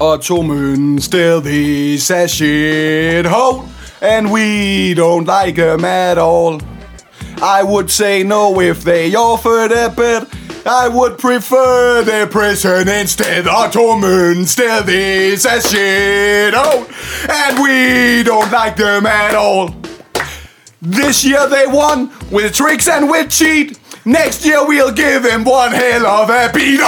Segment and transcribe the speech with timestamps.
[0.00, 0.42] Otto
[0.98, 3.68] still is a shithole,
[4.02, 6.60] and we don't like them at all.
[7.40, 10.28] I would say no if they offered a bit.
[10.66, 13.46] I would prefer the prison instead.
[13.46, 14.00] Otto
[14.44, 16.88] still is a shithole,
[17.28, 19.76] and we don't like them at all.
[20.82, 23.78] This year they won with tricks and with cheat.
[24.04, 26.80] Next year we'll give him one hell of a beat.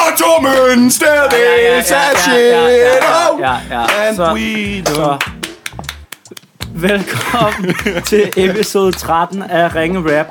[0.42, 1.32] Mønsted
[1.80, 4.08] is a shithole, ja, ja.
[4.08, 5.30] and Så- we Så don't...
[6.74, 10.26] velkommen til episode 13 af Ringe Rap.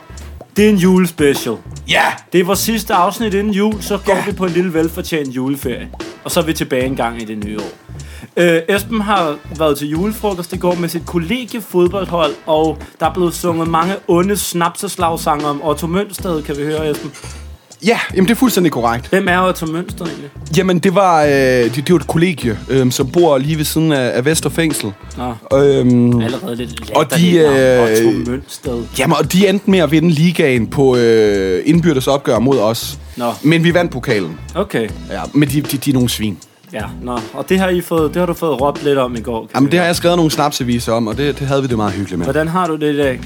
[0.58, 1.56] Det er en julespecial.
[1.88, 2.04] Ja!
[2.34, 4.24] Det er vores sidste afsnit inden jul, så går Ja.
[4.26, 5.90] vi på en lille velfortjent juleferie.
[6.24, 7.85] Og så er vi tilbage en gang i det nye år.
[8.38, 13.34] Øh, Esben har været til julefrokost i går med sit kollegiefodboldhold, og der er blevet
[13.34, 17.12] sunget mange onde snapseslagsanger om Otto Mønsted, kan vi høre, Esben.
[17.86, 19.10] Ja, jamen det er fuldstændig korrekt.
[19.10, 20.30] Hvem er Otto Mønsted egentlig?
[20.58, 23.92] Jamen det var, øh, det, det var et kollegie, øh, som bor lige ved siden
[23.92, 24.94] af, af Vesterfængsel.
[25.18, 28.84] Nå, Øhm, allerede lidt Og de, øh, Otto Mønsted.
[29.00, 33.00] jamen, og de endte med at vinde ligaen på øh, indbyrdes opgør mod os.
[33.18, 34.40] Nå, Men vi vandt pokalen.
[34.56, 34.90] okay.
[35.12, 36.38] Ja, men de, de, de er nogle svin.
[36.76, 37.20] Ja, nå.
[37.34, 39.40] Og det har, I fået, det har du fået råbt lidt om i går.
[39.40, 41.78] kan Jamen det har jeg skrevet nogle snapsaviser om, og det, det havde vi det
[41.78, 42.26] meget hyggeligt med.
[42.26, 43.22] Hvordan har du det i dag?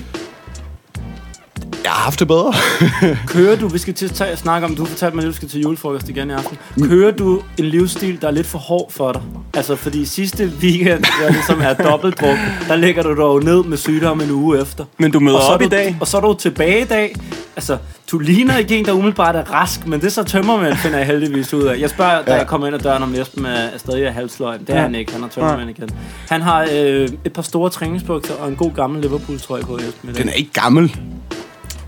[1.83, 2.53] Jeg har haft det bedre.
[3.27, 5.49] Kører du, vi skal til at tage, snakke om, du fortalte mig, at du skal
[5.49, 6.57] til julefrokost igen i aften.
[6.83, 9.21] Kører du en livsstil, der er lidt for hård for dig?
[9.53, 14.21] Altså, fordi sidste weekend, der ligesom er dobbeltdruk, der ligger du dog ned med sygdom
[14.21, 14.85] en uge efter.
[14.97, 15.97] Men du møder er op du, i dag.
[15.99, 17.15] Og så er du tilbage i dag.
[17.59, 17.77] Altså,
[18.11, 21.53] du ligner ikke en, der umiddelbart er rask, men det så tømmermænd, finder jeg heldigvis
[21.53, 21.79] ud af.
[21.79, 22.37] Jeg spørger, da Ja.
[22.37, 24.59] jeg kommer ind ad døren, om Esben er, er stadig er halvsløgn.
[24.59, 24.81] Det er Ja.
[24.81, 25.89] han ikke, han har tømmermænd igen.
[26.29, 30.15] Han har øh, et par store træningsbukser og en god gammel Liverpool-trøje på Esben.
[30.15, 30.95] Den er ikke gammel.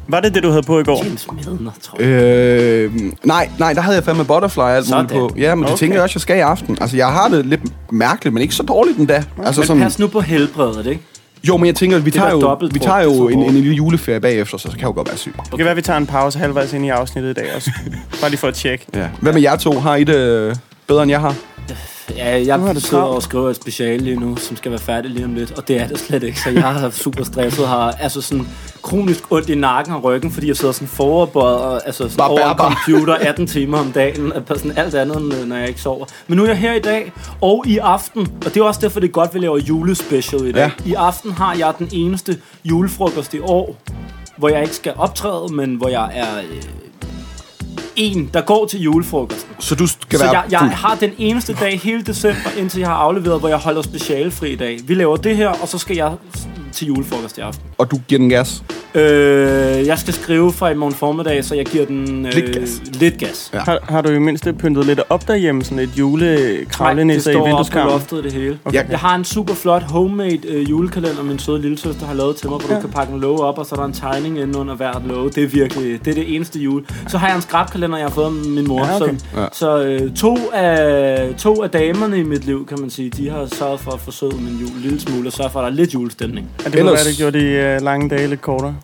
[0.08, 1.04] Var det det, du havde på i går?
[1.06, 2.08] James Milner, tror jeg.
[2.10, 5.32] Øh, nej, nej, der havde jeg fandme butterfly og alt muligt på.
[5.38, 5.80] Ja, men det Okay.
[5.80, 6.78] tænker jeg også, jeg skal i aften.
[6.82, 9.24] Altså, jeg har det lidt mærkeligt, men ikke så dårligt endda.
[9.44, 11.02] Altså, Men sådan, pas nu på helbredet, ikke?
[11.48, 13.74] Jo, men jeg tænker, vi tager jo, vi tager er jo så en, en lille
[13.74, 15.34] juleferie bagefter, så kan jeg jo godt være syg.
[15.46, 17.72] Det kan være, vi tager en pause halvvejs ind i afsnittet i dag også.
[18.22, 18.86] Bare lige for at tjekke.
[18.94, 19.08] Ja.
[19.22, 19.80] Hvad med jer to?
[19.80, 20.56] Har I det øh,
[20.92, 21.36] bedre, end jeg har?
[22.16, 24.80] Ja, Nu har jeg du sidder og skriver et speciale lige nu, som skal være
[24.80, 27.68] færdigt lige om lidt, og det er det slet ikke, så jeg er super stresset,
[27.68, 28.48] har altså sådan
[28.82, 32.30] kronisk ondt i nakken og ryggen, fordi jeg sidder sådan foroverbøjet og altså sådan Bare
[32.30, 32.84] over en bærbar.
[32.86, 36.06] computer 18 timer om dagen, og sådan alt andet, end, når jeg ikke sover.
[36.28, 39.00] Men nu er jeg her i dag, og i aften, og det er også derfor,
[39.00, 40.72] det er godt, vi laver julespecial i dag.
[40.86, 40.90] Ja.
[40.90, 43.76] I aften har jeg den eneste julefrokost i år,
[44.38, 46.62] hvor jeg ikke skal optræde, men hvor jeg er øh,
[47.96, 49.50] en, der går til julefrokosten.
[49.60, 50.72] Så du skal Så være jeg, jeg fuld.
[50.72, 54.56] har den eneste dag hele december, indtil jeg har afleveret, hvor jeg holder specialefri i
[54.56, 54.80] dag.
[54.88, 56.12] Vi laver det her, og så skal jeg
[56.72, 57.64] til julefrokost i aften.
[57.78, 58.64] Og du giver den gas.
[58.96, 59.02] Øh,
[59.88, 62.82] jeg skal skrive fra i morgen formiddag, så jeg giver den øh, Lidt gas.
[63.00, 63.50] Lidt gas.
[63.54, 63.60] Ja.
[63.60, 65.64] Har, har du i mindste pyntet lidt op derhjemme?
[65.64, 67.92] Sådan et Nej, det julekravlenisse i står op på vindueskarmen?
[67.92, 68.60] loftet det hele.
[68.66, 68.90] Okay.
[68.90, 72.50] Jeg har en super flot homemade øh, julekalender, min søde lille søster har lavet til
[72.50, 72.76] mig, hvor ja.
[72.76, 75.02] Du kan pakke en låge op, og så er der en tegning inde under hvert
[75.08, 75.30] låge.
[75.30, 76.84] Det er virkelig, det er det eneste jul.
[77.08, 78.86] Så har jeg en skrabkalender, jeg har fået af min mor.
[78.86, 79.14] Ja, okay.
[79.18, 79.46] Så, Ja.
[79.54, 83.48] så øh, to, af, to af damerne i mit liv, kan man sige, de har
[83.58, 85.76] sørget for at forsøge min jul en lille smule, og sørge for, at der er
[85.76, 86.50] lidt julestemning.
[86.66, 88.76] Ja, det må Ellers- være, det gjorde de uh, lange dage lidt kortere.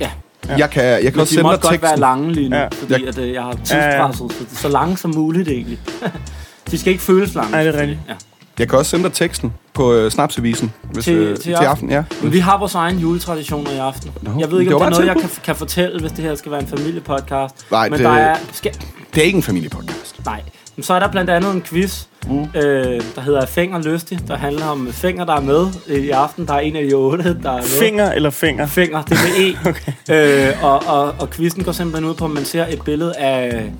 [0.00, 0.10] Ja,
[0.58, 2.00] Jeg kan, jeg kan men også de sende må dig godt være teksten.
[2.00, 2.62] lange lige nu, ja.
[2.62, 2.68] Ja.
[2.72, 5.78] fordi at, øh, jeg har tidspresset, så, så lange som muligt egentlig.
[6.70, 7.50] de skal ikke føles lange.
[7.50, 7.98] Nej, det er rigtigt.
[8.08, 8.14] Ja.
[8.58, 10.72] Jeg kan også sende dig teksten på øh, snapsevisen.
[10.92, 11.66] Hvis, Til- øh, til til aften?
[11.66, 11.90] aften.
[11.90, 12.04] Ja.
[12.22, 14.10] Men vi har vores egen juletraditioner i aften.
[14.22, 16.24] Nå, jeg ved ikke, om det er noget, et jeg kan, kan fortælle, hvis det
[16.24, 17.54] her skal være en familiepodcast.
[17.70, 18.36] Nej, Men det- der er...
[18.52, 18.72] Skal,
[19.14, 20.24] Det er ikke en familiepodcast.
[20.24, 20.42] nej.
[20.76, 22.60] Men så er der blandt andet en quiz, mm.
[22.60, 26.46] øh, der hedder Fænger Lystig, der handler om Fænger, der er med øh, i aften.
[26.46, 27.62] Der er en af de otte, der er med.
[27.62, 28.66] Finger eller finger?
[28.66, 29.68] Finger, det er med E.
[29.70, 30.48] okay.
[30.48, 33.72] øh, og, og, og quizzen går simpelthen ud på, at man ser et billede af,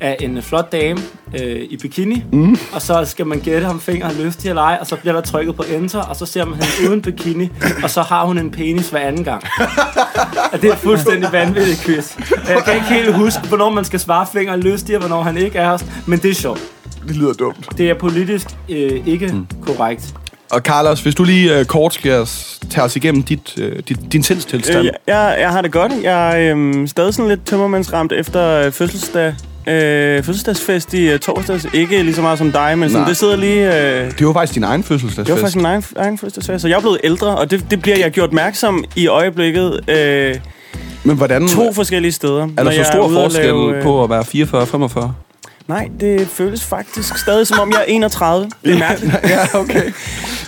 [0.00, 1.00] af en flot dame
[1.40, 2.58] øh, i bikini, mm.
[2.72, 5.20] og så skal man gætte, om fingeren er lystig eller ej, og så bliver der
[5.20, 7.48] trykket på enter, og så ser man hende uden bikini,
[7.82, 9.44] og så har hun en penis hver anden gang.
[10.52, 12.16] og det er et fuldstændig vanvittigt quiz.
[12.48, 15.58] Jeg kan ikke helt huske, hvornår man skal svare fingeren lystig, og hvornår han ikke
[15.58, 16.60] er os, men det er sjovt.
[17.08, 17.68] Det lyder dumt.
[17.78, 19.46] Det er politisk øh, ikke mm.
[19.66, 20.14] korrekt.
[20.50, 22.26] Og Carlos, hvis du lige øh, kort skal
[22.70, 24.78] tage os igennem dit, øh, dit, din sindstilstand.
[24.86, 25.92] Øh, jeg, jeg, har det godt.
[26.02, 29.34] Jeg er øhm, stadig sådan lidt tømmermandsramt efter øh, fødselsdag.
[29.66, 31.66] Øh, fødselsdagsfest i øh, torsdags.
[31.74, 33.08] Ikke lige så meget som dig, men sådan, Nej.
[33.08, 33.80] det sidder lige...
[34.02, 35.26] Øh, Det var faktisk din egen fødselsdagsfest.
[35.26, 37.82] det var faktisk min egen, egen fødselsdagsfest, så jeg er blevet ældre, og det, det
[37.82, 40.36] bliver jeg gjort opmærksom i øjeblikket øh,
[41.04, 41.48] Men hvordan...
[41.48, 42.48] to forskellige steder.
[42.56, 45.14] er der så stor forskel lave, øh, på at være 44 og 45?
[45.68, 48.50] Nej, det føles faktisk stadig som om jeg er 31.
[48.64, 49.14] Det er mærkeligt.
[49.34, 49.92] ja, okay.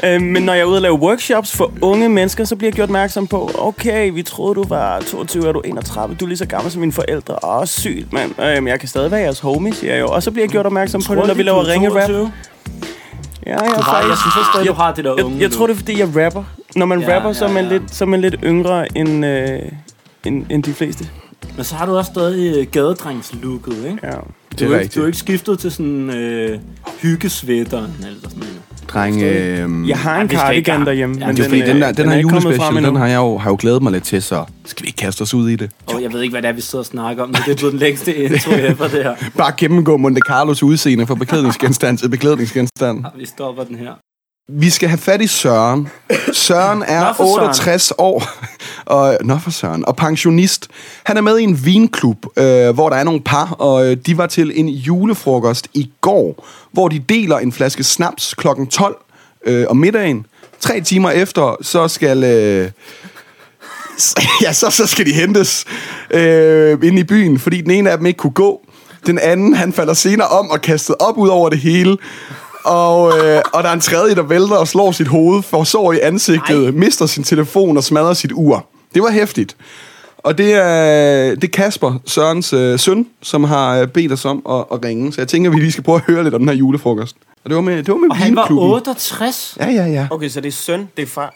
[0.04, 2.74] Øh, men når jeg er ude og lave workshops for unge mennesker, så bliver jeg
[2.74, 6.38] gjort opmærksom på, okay, vi troede, du var 22, er du 31, du er lige
[6.38, 7.34] så gammel som mine forældre.
[7.42, 8.40] Åh, sygt, mand.
[8.40, 10.08] Øh, men jeg kan stadig være jeres homie, siger jeg jo.
[10.08, 12.10] Og så bliver jeg gjort opmærksom på det, når vi laver ringe-rap.
[12.10, 15.50] Ja, jeg, Du har, jeg synes også stadig, du har det der jeg, unge jeg
[15.52, 16.44] tror, det er, fordi jeg rapper.
[16.76, 17.70] Når man Ja, rapper, så er man, ja.
[17.70, 19.58] lidt, så er man lidt yngre end, øh,
[20.24, 21.08] end, end de fleste.
[21.56, 23.98] Men så har du også stadig øh, gadedrengslooket, ikke?
[24.02, 24.16] Ja.
[24.58, 26.58] Det er du, er ikke, du er ikke skiftet til sådan øh,
[27.02, 28.56] hyggesvætteren eller sådan noget.
[28.88, 31.16] Dreng, øh, Jeg har en cardigan derhjemme.
[31.20, 32.84] Ja, men det er fordi, den, der, øh, den er her ikke kommet frem julespecial,
[32.84, 34.96] den har jeg, jo, har jeg jo glædet mig lidt til, så skal vi ikke
[34.96, 35.70] kaste os ud i det.
[35.86, 37.56] Og jeg ved ikke, hvad det er, vi sidder og snakker om, men det er
[37.56, 39.14] blevet den længste intro ever, det her.
[39.36, 43.04] Bare gennemgå Monte Carlos udseende fra beklædningsgenstand til beklædningsgenstand.
[43.18, 43.92] Vi stopper den her.
[44.54, 45.88] Vi skal have fat i Søren.
[46.32, 47.48] Søren er Nå for Søren.
[47.48, 48.24] 68 år,
[48.96, 50.68] og, nå for Søren, og pensionist.
[51.04, 54.18] Han er med i en vinklub, øh, hvor der er nogle par, og øh, de
[54.18, 58.96] var til en julefrokost i går, hvor de deler en flaske snaps klokken 12
[59.46, 60.26] øh, om middagen.
[60.60, 62.24] Tre timer efter, så skal...
[62.24, 62.70] Øh,
[64.42, 65.64] ja, så, så skal de hentes
[66.10, 68.60] øh, ind i byen, fordi den ene af dem ikke kunne gå.
[69.06, 71.96] Den anden, han falder senere om og kastet op ud over det hele.
[72.64, 75.92] Og, øh, og der er en tredje, der vælter og slår sit hoved, får sår
[75.92, 76.70] i ansigtet, Ej.
[76.70, 78.66] mister sin telefon og smadrer sit ur.
[78.94, 79.56] Det var hæftigt.
[80.18, 84.42] Og det er, det er Kasper, Sørens øh, søn, som har øh, bedt os om
[84.50, 85.12] at, at ringe.
[85.12, 87.16] Så jeg tænker, at vi lige skal prøve at høre lidt om den her julefrokost.
[87.44, 88.70] Og det var med, det var med Og han var vinklubben.
[88.74, 89.56] 68.
[89.60, 90.06] Ja, ja, ja.
[90.10, 91.34] Okay, så det er søn, det er far.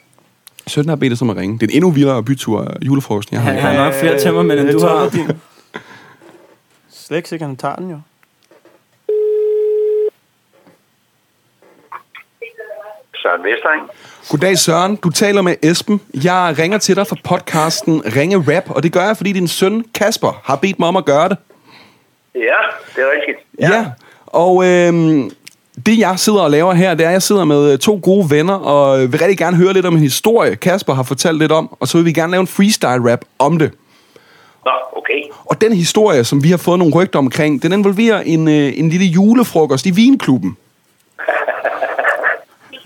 [0.67, 1.58] Sønnen har bedt os om at ringe.
[1.58, 3.52] Det er en endnu vildere bytur af julefrokosten, jeg har.
[3.52, 5.08] Han har nok flere Øh, du har.
[5.08, 5.34] tømmer.
[6.93, 7.99] Slet ikke sikkert, han tager den jo.
[13.26, 13.82] Søren Vestring.
[14.31, 16.00] Goddag Søren, du taler med Esben.
[16.25, 19.84] Jeg ringer til dig fra podcasten Ringe Rap, og det gør jeg, fordi din søn
[19.94, 21.37] Kasper har bedt mig om at gøre det.
[22.34, 22.61] Ja,
[22.96, 23.38] det er rigtigt.
[23.61, 23.76] Ja.
[23.76, 23.87] ja.
[24.26, 25.31] Og øhm,
[25.87, 28.31] det jeg sidder og laver her, det er, at jeg sidder med øh, to gode
[28.31, 31.76] venner, og vil rigtig gerne høre lidt om en historie, Kasper har fortalt lidt om,
[31.81, 33.70] og så vil vi gerne lave en freestyle rap om det.
[34.64, 35.22] Nå, okay.
[35.44, 38.88] Og den historie, som vi har fået nogle rygter omkring, den involverer en, øh, en
[38.88, 40.56] lille julefrokost i Vinklubben.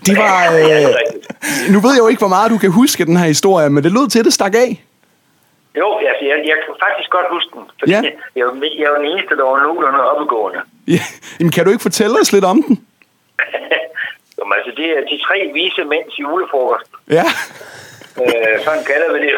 [0.07, 0.35] Det var...
[0.61, 3.83] Øh, nu ved jeg jo ikke, hvor meget du kan huske den her historie, men
[3.83, 4.83] det lød til, at det stak af.
[5.81, 7.63] Jo, altså, jeg, jeg kan faktisk godt huske den.
[7.79, 8.01] Fordi Ja.
[8.37, 10.59] jeg, jo- jeg er jo den eneste, der var nogenlunde oppegående.
[10.87, 11.01] Ja.
[11.39, 12.75] Jamen, kan du ikke fortælle os lidt om den?
[14.37, 16.89] Jamen, altså, det er de tre vise mænds julefrokost.
[17.17, 17.25] Ja.
[18.23, 19.33] Øh, sådan kalder vi det.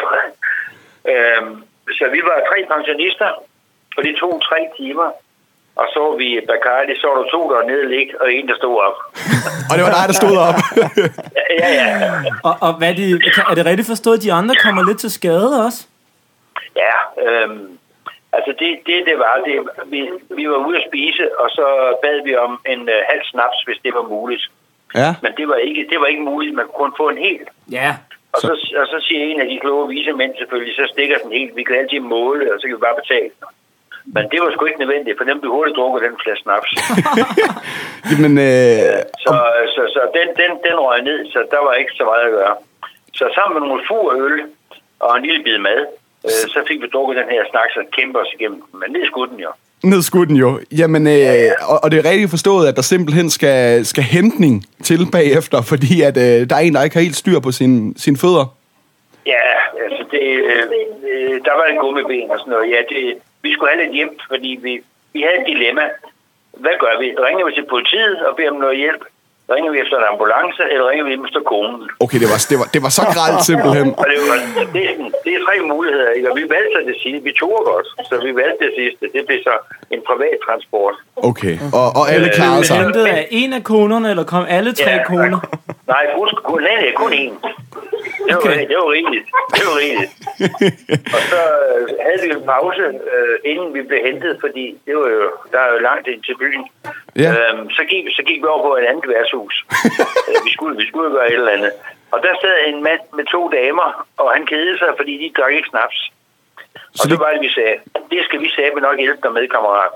[1.12, 1.42] øh,
[1.98, 3.30] så vi var tre pensionister,
[3.96, 5.08] og det tog tre timer.
[5.80, 8.48] Og så vi Bacardi, så var der to, der var nede og ligge, og en,
[8.48, 8.96] der stod op.
[9.70, 10.58] Og det var dig, der stod op.
[11.60, 11.88] Ja, ja.
[12.48, 13.06] Og, og hvad er, de,
[13.50, 15.80] er det rigtigt forstået, at de andre kommer lidt til skade også?
[16.84, 17.78] Ja, øhm,
[18.36, 19.54] altså det, det, det var, det,
[19.92, 20.00] vi,
[20.38, 21.66] vi var ude at spise, og så
[22.02, 24.44] bad vi om en øh, halv snaps, hvis det var muligt.
[24.94, 25.14] ja.
[25.22, 27.40] Men det var ikke, det var ikke muligt, man kunne kun få en hel.
[27.70, 27.90] Ja.
[28.32, 31.32] Og så, og så siger en af de kloge vise mænd selvfølgelig, så stikker den
[31.32, 31.56] helt.
[31.56, 33.30] Vi kan altid måle, og så kan vi bare betale.
[34.06, 36.70] Men det var sgu ikke nødvendigt, for dem blev hurtigt drukket den flaske snaps.
[38.10, 39.34] Jamen, øh, Så,
[39.74, 42.54] så, så den, den, den røg ned, så der var ikke så meget at gøre.
[43.18, 44.36] Så sammen med nogle få øl
[45.00, 45.80] og en lille bid mad,
[46.28, 48.62] øh, så fik vi drukket den her snak, så kæmpe os igennem.
[48.80, 49.50] Men ned skulle den jo.
[49.82, 50.60] nedskud den jo.
[50.80, 55.00] Jamen, øh, og, og det er rigtig forstået, at der simpelthen skal, skal hentning til
[55.12, 57.72] bagefter, fordi at øh, der er en, der ikke har helt styr på sin,
[58.04, 58.46] sin fødder.
[59.26, 59.46] Ja,
[59.84, 60.62] altså det, øh,
[61.10, 62.70] øh, der var en gummibén og sådan noget.
[62.70, 63.00] Ja, det,
[63.44, 64.72] vi skulle have lidt hjælp, fordi vi,
[65.14, 65.84] vi havde et dilemma.
[66.64, 67.08] Hvad gør vi?
[67.26, 69.02] Ringer vi til politiet og beder om noget hjælp?
[69.54, 71.76] Ringer vi efter en ambulance, eller ringer vi efter konen?
[72.04, 73.88] Okay, det var, det var, det var så gralt simpelthen.
[74.00, 74.36] Og det, var,
[74.74, 76.26] det, er, det er tre muligheder, ikke?
[76.30, 77.20] og vi valgte så det sidste.
[77.28, 79.02] Vi tog godt, så vi valgte det sidste.
[79.16, 79.54] Det blev så
[79.94, 80.94] en privat transport.
[81.30, 82.78] Okay, og, og alle klarede Blev sig.
[82.82, 85.04] hentet af en af konerne, eller kom alle tre Ja.
[85.12, 85.40] koner?
[85.94, 87.34] Nej, kun, kun, nej, nej, kun én.
[88.26, 88.68] Det var, Okay.
[88.70, 89.26] det var rigeligt.
[89.56, 90.12] Det var rigeligt.
[91.16, 95.08] Og så øh, havde vi en pause, øh, inden vi blev hentet, fordi det var
[95.16, 96.64] jo, der er jo langt ind til byen.
[97.22, 97.30] Ja.
[97.32, 99.54] Øhm, så, gik, så gik vi over på et andet værtshus.
[100.28, 101.72] øh, vi, skulle, vi skulle gøre et eller andet.
[102.14, 105.52] Og der sad en mand med to damer, og han kedede sig, fordi de drak
[105.52, 105.98] ikke snaps.
[106.74, 107.76] Og så det- var det, vi sagde,
[108.12, 109.92] det skal vi sagde nok hjælpe dig med, kammerat.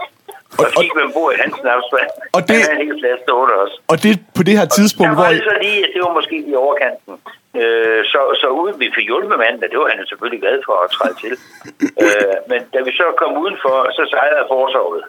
[0.61, 2.11] Og så gik vi ombord i hans snapsvand.
[2.37, 3.77] Og det- Han hel flaske stående også.
[3.93, 5.25] Og det på det her tidspunkt, Der hvor...
[5.25, 7.15] var det så lige, at det var måske i overkanten.
[7.61, 10.75] Øh, så, så uden vi fik hjulpet manden, og det var han selvfølgelig glad for
[10.85, 11.33] at træde til.
[12.05, 15.03] øh, men da vi så kom udenfor, så sejrede forsovet.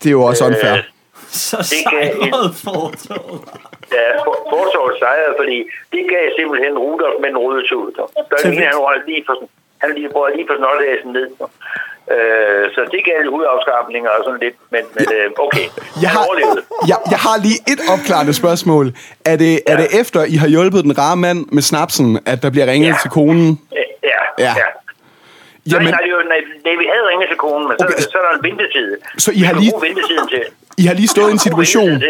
[0.00, 0.76] Det er jo også unfair.
[0.76, 0.84] Øh,
[1.50, 3.40] Så sejrede fortoget.
[3.98, 5.58] Ja, for- forsovet sejrede, fordi
[5.92, 7.86] det gav simpelthen Rudolf med en røde tud.
[7.96, 8.62] Der er Tilfældigt.
[8.62, 9.34] en, han var lige for,
[9.82, 11.28] han lige, prøvede lige for snotteæsen ned.
[12.14, 15.66] Øh, så det gav hudafskarpninger og sådan lidt, men, men øh, okay,
[16.04, 16.24] Jeg har,
[16.90, 18.86] jeg, jeg har lige et opklarende spørgsmål.
[19.32, 22.50] Er det, er det efter, I har hjulpet den rare mand med snapsen, at der
[22.50, 22.96] bliver ringet Ja.
[23.02, 23.60] til konen?
[23.72, 24.20] Ja, Ja.
[24.46, 24.52] ja.
[24.62, 24.66] ja.
[25.70, 26.22] Jamen, nej, nej, det var,
[26.64, 27.98] nej, vi havde ringet til konen, men så, Okay.
[28.12, 28.88] så er der en ventetid.
[29.24, 30.42] Så I har Vi lige- bruge ventetiden til.
[30.82, 32.02] I har lige stået i en situation.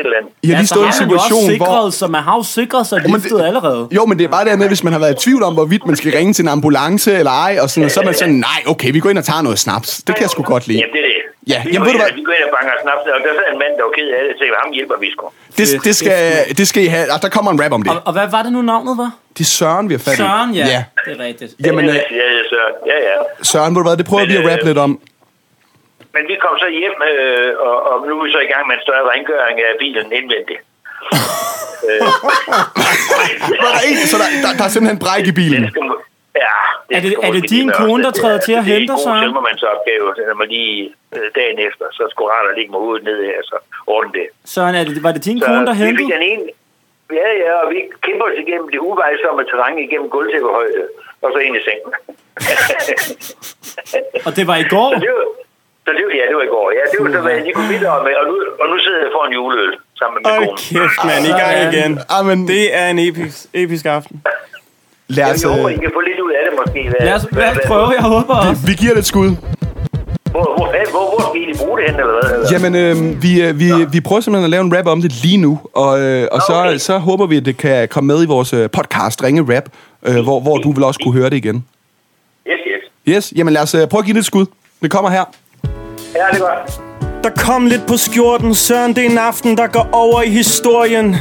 [0.42, 1.66] I har lige stået i en situation, hvor...
[1.66, 3.88] sikret, så man har jo sikret sig men det- allerede.
[3.96, 5.86] Jo, men det er bare det med, hvis man har været i tvivl om, hvorvidt
[5.86, 8.34] man skal ringe til en ambulance eller ej, og sådan, og så er man sådan,
[8.34, 9.88] nej, okay, vi går ind og tager noget snaps.
[10.06, 10.78] Det kan jeg sgu godt lide.
[10.78, 11.12] Jamen, det er det.
[11.52, 12.14] Ja, vi jamen, går ved du ind, hvad?
[12.20, 14.22] Vi går ind og banker snaps, og der sad en mand, der var ked af
[14.28, 15.24] det, så ham hjælper vi sgu.
[15.58, 16.20] Det, det, skal,
[16.58, 17.06] det skal I have.
[17.14, 17.90] Og der kommer en rap om det.
[17.92, 19.10] Og, og hvad var det nu navnet var?
[19.38, 20.16] Det er Søren, vi har fat i.
[20.16, 20.66] Søren, ja.
[20.74, 20.84] ja.
[21.06, 21.50] Det er rigtigt.
[21.66, 22.60] Jamen, øh, ja, ja, så,
[22.90, 23.16] ja, ja.
[23.50, 24.90] Søren, ved du hvad, det prøver Men, vi at rappe øh, lidt om.
[26.14, 28.74] Men vi kom så hjem, øh, og, og nu er vi så i gang med
[28.78, 30.62] en større rengøring af bilen indvendigt.
[31.88, 32.00] øh,
[33.64, 35.62] Var der en, så der, der, der er simpelthen bræk i bilen.
[35.72, 35.82] skal,
[36.44, 36.54] ja,
[36.96, 39.14] Er det- er det din kone, der træder til at hente dig, Det er en
[39.14, 40.76] god selvmordsopgave, når man lige
[41.16, 43.56] øh, dagen efter, så skulle rart at ligge med hovedet ned her, så
[43.94, 44.26] ordne det.
[44.54, 46.08] Søren, er det, var det din Så kone, der vi fik hentede?
[46.16, 46.44] den ene,
[47.20, 50.82] ja, ja, og vi kæmper os igennem det uvejsomme terræn igennem gulvtæppehøjde,
[51.22, 51.92] og så ind i sengen.
[54.26, 54.88] Og det var i går?
[54.94, 55.26] Så det var,
[55.84, 56.66] så det ja, det var i går.
[56.78, 59.00] Ja, det var så, hvad jeg lige kunne bidrage med, og nu, og nu sidder
[59.04, 60.58] jeg for en juleøl sammen med min Hold kone.
[60.70, 61.22] kæft, mand.
[61.30, 61.72] I gang Sådan.
[61.74, 61.92] igen.
[62.18, 64.16] Amen, Det er en episk, episk aften.
[65.16, 66.80] lad Jeg os, håber, øh, I kan få lidt ud af det måske.
[66.92, 68.62] Hvad, Lad os, hvad- lad os prøve, jeg håber også.
[68.68, 69.28] vi giver det et skud.
[70.34, 72.50] Hvor, hvor, hvor, hvor, skal I bruge det hen, eller hvad?
[72.52, 75.36] Jamen, øh, vi, øh, vi, vi prøver simpelthen at lave en rap om det lige
[75.46, 75.52] nu,
[75.84, 76.76] og, øh, og så, Okay.
[76.78, 79.64] så håber vi, at det kan komme med i vores øh, podcast Ringe Rap,
[80.08, 81.64] øh, hvor, hvor du vil også kunne høre det igen.
[82.50, 82.82] Yes, yes.
[83.16, 84.46] Yes, jamen lad os prøve at give det et skud.
[84.82, 85.24] Det kommer her.
[86.14, 86.80] Ja, det er godt.
[87.24, 91.16] Der kom lidt på skjorten, Søren, det er en aften, der går over i historien.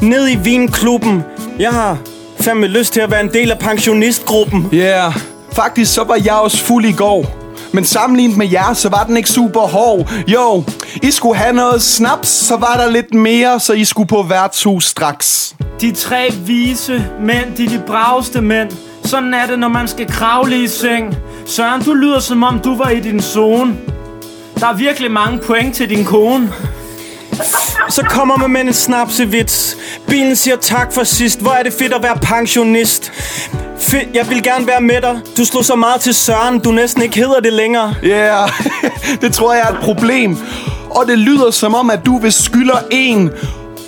[0.00, 1.24] Ned i vinklubben.
[1.58, 1.98] Jeg har
[2.40, 4.68] fandme lyst til at være en del af pensionistgruppen.
[4.72, 5.12] Ja, yeah.
[5.52, 7.26] faktisk så var jeg også fuld i går.
[7.72, 10.12] Men sammenlignet med jer, så var den ikke super hård.
[10.26, 10.64] Jo,
[11.02, 14.84] I skulle have noget snaps, så var der lidt mere, så I skulle på værtshus
[14.84, 15.54] straks.
[15.80, 18.70] De tre vise mænd, de er de braveste mænd.
[19.04, 21.16] Sådan er det, når man skal kravle i seng.
[21.46, 23.76] Søren, du lyder som om, du var i din zone.
[24.60, 26.52] Der er virkelig mange point til din kone.
[27.88, 29.76] Så kommer man med en snapsevits.
[30.08, 31.40] Bilen siger tak for sidst.
[31.40, 33.12] Hvor er det fedt at være pensionist.
[33.78, 35.20] Fedt, jeg vil gerne være med dig.
[35.36, 37.94] Du slog så meget til Søren, du næsten ikke hedder det længere.
[38.02, 38.48] Ja, yeah.
[39.22, 40.38] det tror jeg er et problem.
[40.90, 43.30] Og det lyder som om, at du vil skylder en.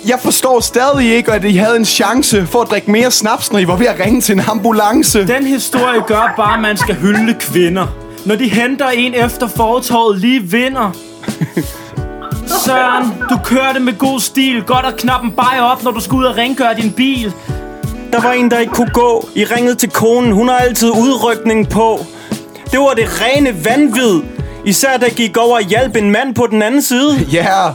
[0.07, 3.59] Jeg forstår stadig ikke, at I havde en chance for at drikke mere snaps, når
[3.59, 5.27] I var ved at ringe til en ambulance.
[5.27, 7.87] Den historie gør bare, at man skal hylde kvinder.
[8.25, 10.91] Når de henter en efter fortorvet lige vinder.
[12.65, 14.63] Søren, du kørte med god stil.
[14.63, 17.33] Godt at knappe en bajer op, når du skal ud og rengøre din bil.
[18.13, 19.29] Der var en, der ikke kunne gå.
[19.35, 20.31] I ringede til konen.
[20.31, 21.99] Hun har altid udrykning på.
[22.71, 24.21] Det var det rene vanvid.
[24.65, 27.15] Især da gik over og hjalp en mand på den anden side.
[27.31, 27.73] Ja, yeah.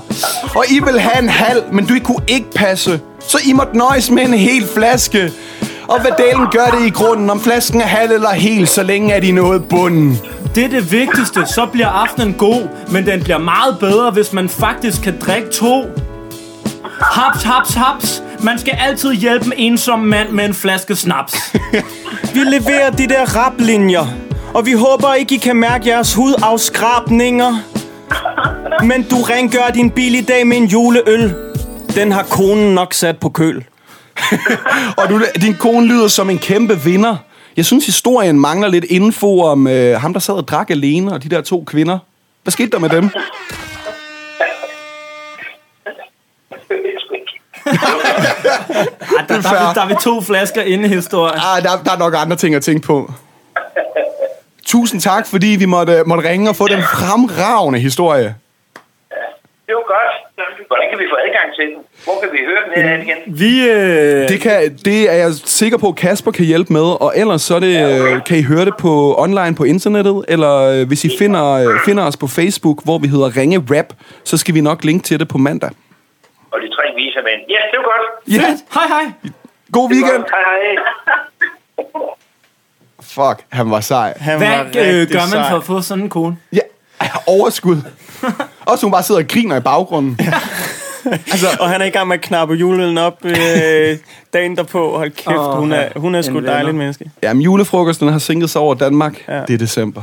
[0.57, 3.01] og I vil have en halv, men du kunne ikke passe.
[3.29, 5.33] Så I måtte nøjes med en hel flaske.
[5.89, 9.13] Og hvad delen gør det i grunden, om flasken er halv eller hel, så længe
[9.13, 10.19] er de nået bunden.
[10.55, 14.49] Det er det vigtigste, så bliver aftenen god, men den bliver meget bedre, hvis man
[14.49, 15.85] faktisk kan drikke to.
[17.01, 18.23] Haps, haps, haps.
[18.43, 21.35] Man skal altid hjælpe en ensom mand med en flaske snaps.
[22.35, 24.07] Vi leverer de der raplinjer.
[24.55, 27.55] Og vi håber ikke, I kan mærke jeres hudafskrabninger.
[28.85, 31.35] Men du rengør din bil i dag med en juleøl.
[31.95, 33.65] Den har konen nok sat på køl.
[34.99, 37.17] Og du, din kone lyder som en kæmpe vinder.
[37.57, 41.23] Jeg synes, historien mangler lidt info om øh, ham, der sad og drak alene, og
[41.23, 41.99] de der to kvinder.
[42.43, 43.05] Hvad skete der med dem?
[47.71, 51.39] Ej, der, der, er, vi- der er vi to flasker inde i historien.
[51.57, 53.13] Ah, der, der er nok andre ting at tænke på.
[54.75, 58.29] Tusind tak, fordi vi måtte, måtte ringe og få den fremragende historie.
[59.67, 60.13] Det var godt.
[60.71, 61.79] Hvordan kan vi få adgang til den?
[62.05, 63.19] Hvor kan vi høre den her igen?
[63.43, 67.13] Vi, øh, Det, kan, det er jeg sikker på, at Kasper kan hjælpe med, og
[67.17, 71.05] ellers så det, øh, kan I høre det på online på internettet, eller øh, hvis
[71.05, 73.87] I finder, øh, finder os på Facebook, hvor vi hedder Ringe Rap,
[74.25, 75.71] så skal vi nok linke til det på mandag.
[76.53, 77.41] Og de tre viser mænd.
[77.49, 78.05] Ja, det var godt.
[78.35, 78.43] Ja,
[78.75, 79.05] Hej, hej.
[79.73, 80.25] god weekend.
[80.35, 82.20] Hej, hej.
[83.15, 84.15] Fuck, han var sej.
[84.17, 85.51] Han Hvad var øh, gør man sej.
[85.51, 86.37] for at få sådan en kone?
[86.53, 86.59] Ja,
[87.27, 87.77] overskud.
[88.67, 90.19] Også hun bare sidder og griner i baggrunden.
[91.05, 93.35] Altså, og han er i gang med at knappe julen op øh,
[94.33, 94.97] dagen derpå.
[94.97, 95.89] Hold kæft, Åh, hun er, ja.
[95.97, 97.11] hun er sgu En et dejligt menneske.
[97.23, 99.29] Jamen, julefrokosten har sænket sig over Danmark.
[99.29, 99.41] Ja.
[99.49, 100.03] Det er december.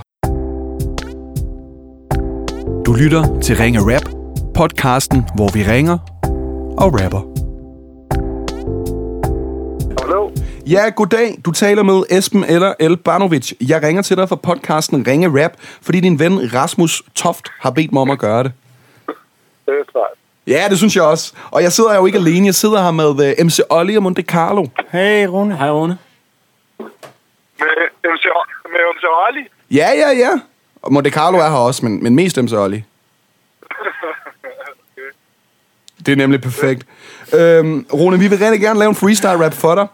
[2.86, 4.04] Du lytter til Ringe Rap,
[4.56, 5.98] podcasten, hvor vi ringer
[6.78, 7.37] og rapper.
[10.70, 11.38] Ja, goddag.
[11.46, 13.54] Du taler med Esben eller El Banovic.
[13.62, 17.92] Jeg ringer til dig fra podcasten Ringe Rap, fordi din ven Rasmus Toft har bedt
[17.92, 18.54] mig om at gøre det.
[19.66, 20.12] Det er klart.
[20.48, 21.34] Ja, det synes jeg også.
[21.52, 22.46] Og jeg sidder jo ikke alene.
[22.46, 24.66] Jeg sidder her med uh, MC Olli og Monte Carlo.
[24.92, 25.58] Hey, Rune.
[25.58, 25.98] Hej, Rune.
[26.80, 27.68] Med
[28.04, 28.26] MC,
[28.64, 29.48] med MC Olli?
[29.72, 30.30] Ja, ja, ja.
[30.82, 32.84] Og Monte Carlo er her også, men, men mest MC Olli.
[36.06, 36.88] Det er nemlig perfekt.
[37.34, 39.88] Øhm, Rune, vi vil rigtig gerne lave en freestyle rap for dig.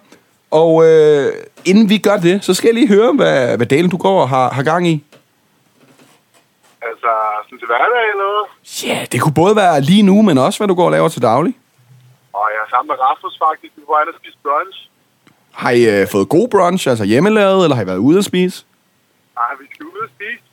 [0.61, 1.33] Og øh,
[1.65, 4.29] inden vi gør det, så skal jeg lige høre, hvad, hvad delen du går og
[4.29, 5.03] har, har gang i.
[6.89, 7.09] Altså,
[7.45, 8.45] sådan til hverdag eller noget?
[8.83, 11.09] Ja, yeah, det kunne både være lige nu, men også hvad du går og laver
[11.09, 11.53] til daglig.
[12.33, 13.73] Og jeg er sammen med Rasmus faktisk.
[13.77, 14.77] Vi var inde og spise brunch.
[15.61, 18.65] Har I øh, fået god brunch, altså hjemmelavet, eller har I været ude at spise?
[19.39, 20.43] Nej, vi skal ud og spise.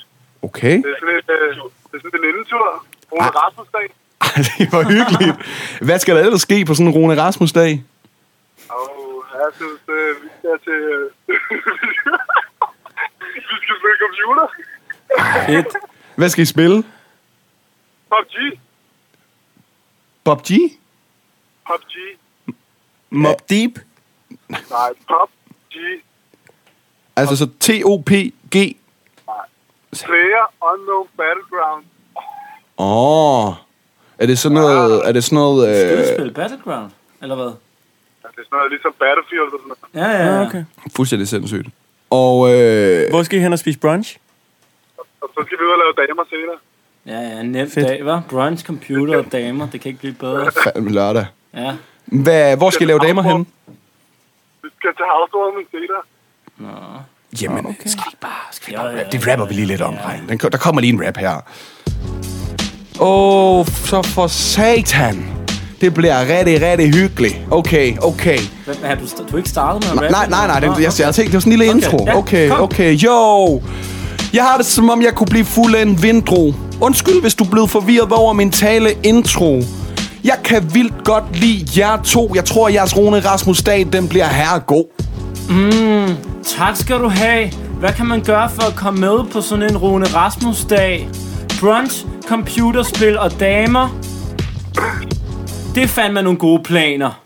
[0.48, 0.76] Okay.
[0.84, 1.48] Det er sådan, et, øh,
[1.90, 2.66] det er sådan en vennindetur.
[3.12, 3.34] Rune Ah.
[3.42, 3.86] Rasmus dag.
[4.58, 5.36] det var hyggeligt.
[5.88, 7.72] Hvad skal der ellers ske på sådan en Rune Rasmus-dag?
[9.40, 10.72] Jeg synes, øh, vi skal til...
[10.72, 11.10] Øh,
[13.34, 14.46] vi skal spille computer.
[15.46, 15.66] Fedt.
[16.16, 16.84] Hvad skal I spille?
[18.10, 18.60] PUBG.
[20.24, 20.50] Bob G?
[21.66, 21.94] PUBG.
[23.10, 23.78] Mob Deep.
[24.48, 25.74] Nej, PUBG.
[27.16, 28.76] Altså så T-O-P-G.
[30.04, 31.84] Player Unknown Battleground.
[32.78, 33.48] Åh.
[33.48, 33.54] Oh.
[34.18, 35.08] Er det sådan noget...
[35.08, 35.76] Er det sådan noget...
[35.76, 36.90] Skal du Øh, spille Battleground?
[37.22, 37.52] Eller hvad?
[38.40, 39.82] Ja, det er sådan noget ligesom Battlefield og sådan noget.
[40.00, 40.40] Ja, ja, ja.
[40.40, 40.64] Ah, okay.
[40.96, 41.68] fuldstændig sindssygt.
[42.10, 44.08] Og øh, Hvor skal I hen og spise brunch?
[44.98, 46.58] Og så skal vi ud og lave damer senere.
[47.06, 47.88] Ja, ja, nem Fedt.
[47.88, 48.20] dag, hva'?
[48.30, 49.70] Brunch, computer og damer.
[49.70, 50.50] Det kan ikke blive bedre.
[50.64, 51.26] fandme lørdag.
[51.54, 51.72] Ja.
[52.04, 53.46] Hvad, hvor skal I lave damer hen?
[54.62, 56.02] Vi skal til Havstormen senere.
[56.58, 56.68] Nå.
[57.42, 57.86] Jamen, okay.
[57.86, 58.30] skal vi bare...
[58.50, 59.04] Skal vi Ja, bare ja?
[59.12, 60.28] Det rapper vi lige lidt om, dreng.
[60.28, 61.36] Den, der kommer lige en rap her.
[63.00, 65.39] Åh, oh, så for satan.
[65.80, 67.36] Det bliver rigtig, rigtig hyggeligt.
[67.50, 68.38] Okay, okay.
[68.64, 70.30] Hvad, er du, du er ikke startet med at Nej, rappe?
[70.30, 72.04] nej, nej, nej det, jeg, jeg tænkte, det var sådan en lille Okay, intro.
[72.06, 73.62] ja, Okay, okay, jo.
[74.32, 76.54] Jeg har det som om, jeg kunne blive fuld af en vindro.
[76.80, 79.62] Undskyld, hvis du blev forvirret over min tale intro.
[80.24, 82.32] Jeg kan vildt godt lide jer to.
[82.34, 84.84] Jeg tror, jeres Rune Rasmus dag, den bliver herregod.
[86.58, 87.50] Tak skal du have.
[87.78, 91.08] Hvad kan man gøre for at komme med på sådan en Rune Rasmus-dag?
[91.60, 93.88] Brunch, computerspil og damer?
[95.74, 97.20] Det er fandme nogle gode planer.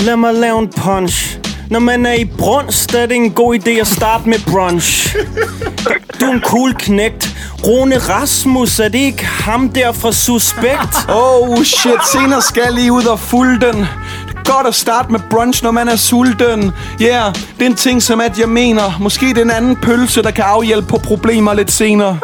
[0.00, 1.38] Lad mig lave en punch.
[1.70, 5.16] Når man er i brunst, er det en god idé at starte med brunch.
[6.20, 7.36] Du er en cool knægt.
[7.66, 11.08] Rune Rasmus, er det ikke ham der fra Suspekt?
[11.08, 13.74] Oh shit, senere skal lige ud og fulde den.
[13.74, 16.72] Det er godt at starte med brunch, når man er sulten.
[17.02, 18.98] Yeah, det er en ting, som at jeg mener.
[19.00, 22.18] Måske det er en anden pølse, der kan afhjælpe på problemer lidt senere.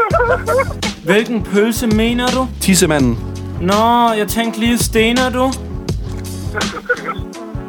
[1.04, 2.48] Hvilken pølse mener du?
[2.60, 3.37] Tissemanden.
[3.60, 5.52] Nå, jeg tænkte lige, stener du?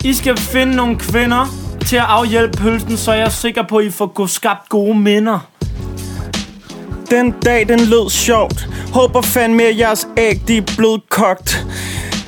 [0.03, 1.45] I skal finde nogle kvinder
[1.85, 5.39] til at afhjælpe pølsen, så jeg er sikker på, at I får skabt gode minder.
[7.09, 8.69] Den dag, den lød sjovt.
[8.93, 11.65] Håber fandme, at jeres æg, de er blevet kogt.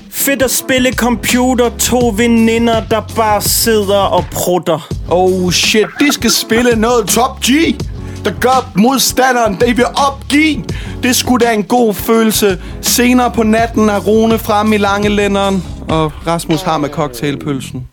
[0.10, 4.90] Fedt at spille computer, to veninder, der bare sidder og prutter.
[5.10, 7.76] Oh shit, de skal spille noget Top G
[8.26, 10.64] Der gør modstanderen, det vil opgive
[11.04, 15.64] Det skulle da en god følelse Senere på natten er Rune frem i lange lænderen
[15.90, 17.88] Og Rasmus har med cocktailpølsen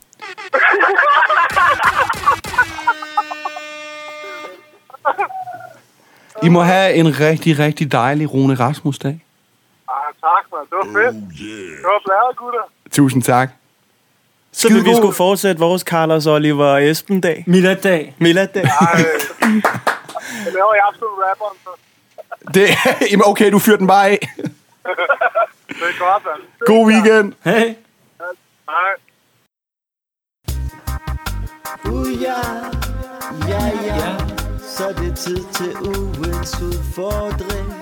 [6.42, 9.24] I må have en rigtig, rigtig dejlig Rune Rasmus-dag.
[9.88, 10.60] Ah, tak, man.
[10.70, 11.14] Det var fedt.
[11.38, 12.60] Det var fladet, gutter.
[12.90, 13.50] Tusind tak.
[14.52, 17.44] Så vil vi skulle fortsætte vores Carlos Oliver og Esben dag.
[20.44, 21.70] Jeg laver i aften rapperen, så
[22.54, 22.68] Det,
[23.10, 24.18] jamen, okay, du fyrer den bare af.
[25.68, 26.42] det er godt, mand.
[26.66, 27.32] God weekend.
[27.44, 27.74] Hey.
[28.70, 28.92] Hej.
[31.92, 32.40] Uh, ja,
[33.48, 34.16] ja, ja,
[34.76, 37.74] så er det tid til ugens udfordring.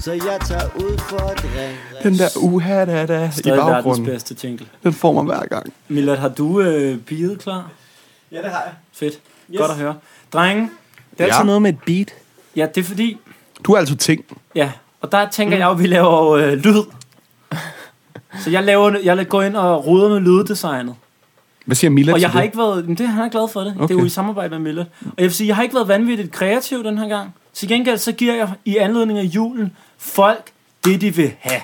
[0.00, 1.78] Så jeg tager udfordring.
[2.02, 4.66] Den der uha da da i Stadig verdens baggrunden, bedste jingle.
[4.82, 5.74] den får man hver gang.
[5.88, 7.70] Millard, har du øh, biet klar?
[8.32, 8.72] Ja, det har jeg.
[8.92, 9.14] Fedt.
[9.50, 9.58] Yes.
[9.58, 9.96] Godt at høre.
[10.32, 10.70] Drenge,
[11.18, 11.32] Det er Ja.
[11.34, 12.14] altid noget med et beat.
[12.56, 13.18] ja, det er fordi...
[13.64, 14.24] Du er altså ting.
[14.54, 15.60] Ja, og der tænker mm.
[15.60, 16.82] jeg jo, at vi laver øh, lyd.
[18.40, 20.94] Så jeg, laver, jeg går ind og ruder med lyddesignet.
[21.66, 22.44] Hvad siger Mila Og til jeg har det?
[22.44, 22.86] ikke været...
[22.88, 23.74] Men det, han er glad for det.
[23.76, 23.88] Okay.
[23.88, 24.80] Det er jo i samarbejde med Mille.
[24.80, 27.34] Og jeg vil sige, jeg har ikke været vanvittigt kreativ den her gang.
[27.54, 30.50] Til gengæld så giver jeg i anledning af julen folk
[30.84, 31.60] det, de vil have.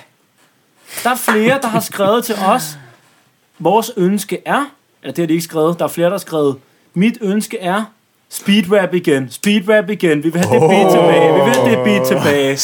[1.03, 2.77] Der er flere, der har skrevet til os.
[3.59, 4.65] Vores ønske er...
[5.01, 5.79] Eller det har de ikke skrevet.
[5.79, 6.57] Der er flere, der har skrevet.
[6.93, 7.83] Mit ønske er...
[8.33, 9.27] Speedrap igen.
[9.31, 10.23] Speedrap igen.
[10.23, 11.33] Vi vil have det beat tilbage.
[11.33, 12.57] Vi vil have det beat tilbage.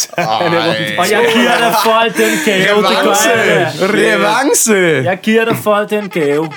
[0.99, 2.77] Og jeg giver dig folk den gave.
[2.77, 3.73] Det gør jeg.
[3.81, 5.03] Revanche!
[5.03, 6.51] Jeg giver dig folk den gave.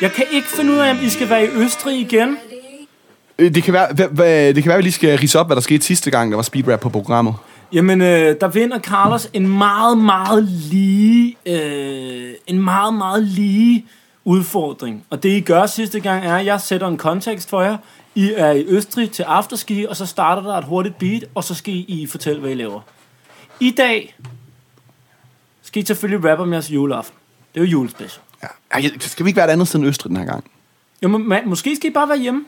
[0.00, 2.36] Jeg kan ikke finde ud af, om I skal være i Østrig igen.
[3.38, 5.62] Øh, Det kan være, det kan være, at vi lige skal rise op, hvad der
[5.62, 7.34] skete sidste gang, der var speedrap på programmet.
[7.72, 13.84] Jamen, øh, der vinder Carlos en meget, meget lige, øh, en meget, meget lige
[14.24, 15.04] udfordring.
[15.10, 17.76] Og det I gør sidste gang er, at jeg sætter en kontekst for jer.
[18.16, 21.54] I er i Østrig til afterski, og så starter der et hurtigt beat, og så
[21.54, 22.80] skal I fortælle, hvad I laver.
[23.60, 24.16] I dag
[25.62, 27.14] skal I selvfølgelig rappe om jeres juleaften.
[27.54, 28.22] Det er jo julespecial.
[28.42, 28.46] Ja.
[28.70, 30.44] Ej, Skal vi ikke være et andet sted end Østrig den her gang?
[31.02, 32.44] Jo, men, man, måske skal I bare være hjemme.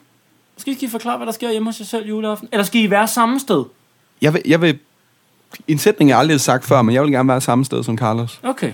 [0.56, 2.48] Måske skal I forklare, hvad der sker hjemme hos jer selv juleaften.
[2.52, 3.64] Eller skal I være samme sted?
[4.22, 4.78] Jeg vil, jeg vil
[5.68, 7.98] en sætning, jeg aldrig har sagt før, men jeg vil gerne være samme sted som
[7.98, 8.40] Carlos.
[8.42, 8.72] Okay.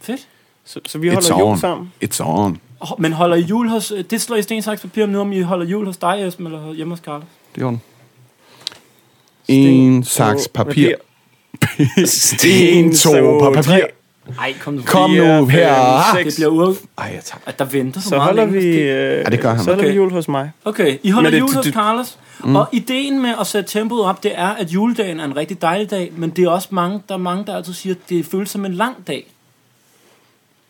[0.00, 0.28] Fedt.
[0.64, 1.58] Så, så vi It's holder jul on.
[1.58, 1.92] sammen.
[2.04, 2.58] It's on.
[2.98, 3.90] Men holder I jul hos...
[3.96, 6.26] øh, Det slår I sten, saks, papir om nu, om I holder jul hos dig,
[6.26, 7.24] Esben, eller hjemme hos Carlos.
[7.54, 7.80] Det er on.
[9.48, 10.92] En saks papir.
[12.04, 13.80] Sten, to, papir.
[14.40, 14.82] Ej, kom nu.
[14.86, 16.02] Kom nu her.
[16.24, 16.76] Det bliver ude...
[16.98, 17.40] Ej, tak.
[17.46, 19.58] At der venter så, Så meget holder længe, vi, øh, Ja, det gør han.
[19.58, 19.90] Så holder Okay.
[19.90, 20.50] vi jul hos mig.
[20.64, 22.18] Okay, I holder det- jul hos det- Carlos.
[22.44, 22.56] Mm.
[22.56, 25.90] Og ideen med at sætte tempoet op, det er, at juledagen er en rigtig dejlig
[25.90, 28.50] dag, men det er også mange, der er mange, der altid siger, at det føles
[28.50, 29.26] som en lang dag.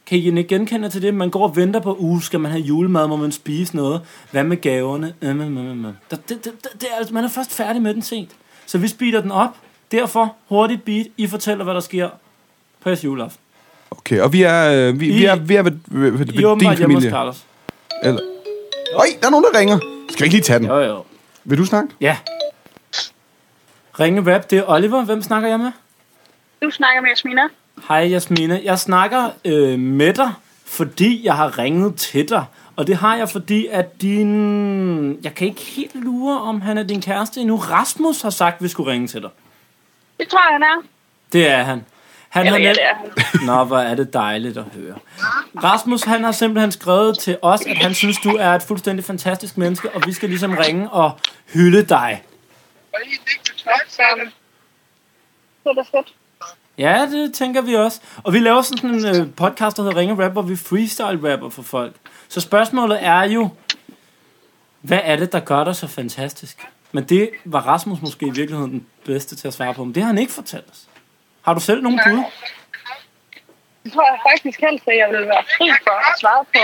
[0.08, 1.14] Kan I ikke genkende til det?
[1.14, 4.00] Man går og venter på, uge, skal man have julemad, må man spise noget?
[4.30, 5.14] Hvad med gaverne?
[5.22, 5.82] Mm, mm, mm, mm.
[5.82, 8.30] Der- Det, det, det, det er, altså, man er først færdig med den sent.
[8.66, 9.56] Så vi speeder den op.
[9.92, 11.06] Derfor, hurtigt beat.
[11.16, 12.08] I fortæller, hvad der sker
[12.80, 13.40] på jeres juleaften.
[13.90, 16.18] Okay, og vi er, øh, vi, vi I- er, vi er ved, ved, ved, I
[16.18, 17.10] ved din hjemme hos familie.
[17.10, 17.44] Carlos.
[18.02, 18.20] Eller...
[18.94, 19.78] Øj, der er nogen, der ringer.
[20.10, 20.66] Skal vi ikke lige tage den?
[20.68, 21.04] Jo, jo.
[21.44, 21.90] Vil du snakke?
[22.00, 22.16] Ja.
[24.00, 25.04] Ringe rap, det er Oliver.
[25.04, 25.70] Hvem snakker jeg med?
[26.62, 27.42] Du snakker med Jasmina.
[27.88, 28.60] Hej Jasmine.
[28.64, 30.32] Jeg snakker øh, med dig,
[30.66, 32.44] fordi jeg har ringet til dig.
[32.76, 35.22] Og det har jeg, fordi at din...
[35.24, 37.56] Jeg kan ikke helt lure, om han er din kæreste endnu.
[37.56, 39.30] Rasmus har sagt, at vi skulle ringe til dig.
[40.20, 40.86] Det tror jeg, han er.
[41.32, 41.84] Det er han.
[42.28, 43.46] Han Eller har ja, net- er han.
[43.46, 44.94] Nå, hvor er det dejligt at høre.
[45.64, 49.58] Rasmus, han har simpelthen skrevet til os, at han synes, du er et fuldstændig fantastisk
[49.58, 51.18] menneske, og vi skal ligesom ringe og
[51.54, 52.22] hylde dig.
[52.94, 53.70] Så,
[55.62, 56.14] så er det fedt.
[56.78, 58.00] Ja, det tænker vi også.
[58.24, 61.48] Og vi laver sådan en øh, podcast, der hedder Ringe Rap, hvor vi freestyle rapper
[61.48, 61.94] for folk.
[62.28, 63.48] Så spørgsmålet er jo,
[64.80, 66.68] hvad er det, der gør dig så fantastisk?
[66.92, 70.02] Men det var Rasmus måske i virkeligheden den bedste til at svare på, men det
[70.02, 70.88] har han ikke fortalt os.
[71.42, 72.24] Har du selv nogen bud?
[73.84, 76.58] Det tror jeg faktisk helst, at jeg vil være fri for at svare på.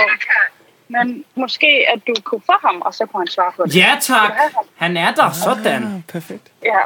[0.88, 3.77] Men måske, at du kunne få ham, og så kunne han svare på det.
[3.77, 4.33] Ja, tak.
[4.77, 5.33] Han er der.
[5.33, 5.85] Sådan.
[5.85, 6.53] Ah, perfekt.
[6.64, 6.81] Ja.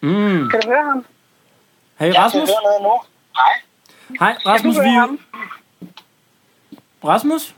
[0.00, 0.50] Mm.
[0.50, 1.04] Kan du høre ham?
[1.98, 2.48] Hej, Rasmus.
[2.48, 3.00] noget nu.
[3.36, 3.52] Hej.
[4.20, 4.76] Hej, Kan Rasmus.
[4.76, 5.20] høre Vi, ham?
[7.04, 7.54] Rasmus?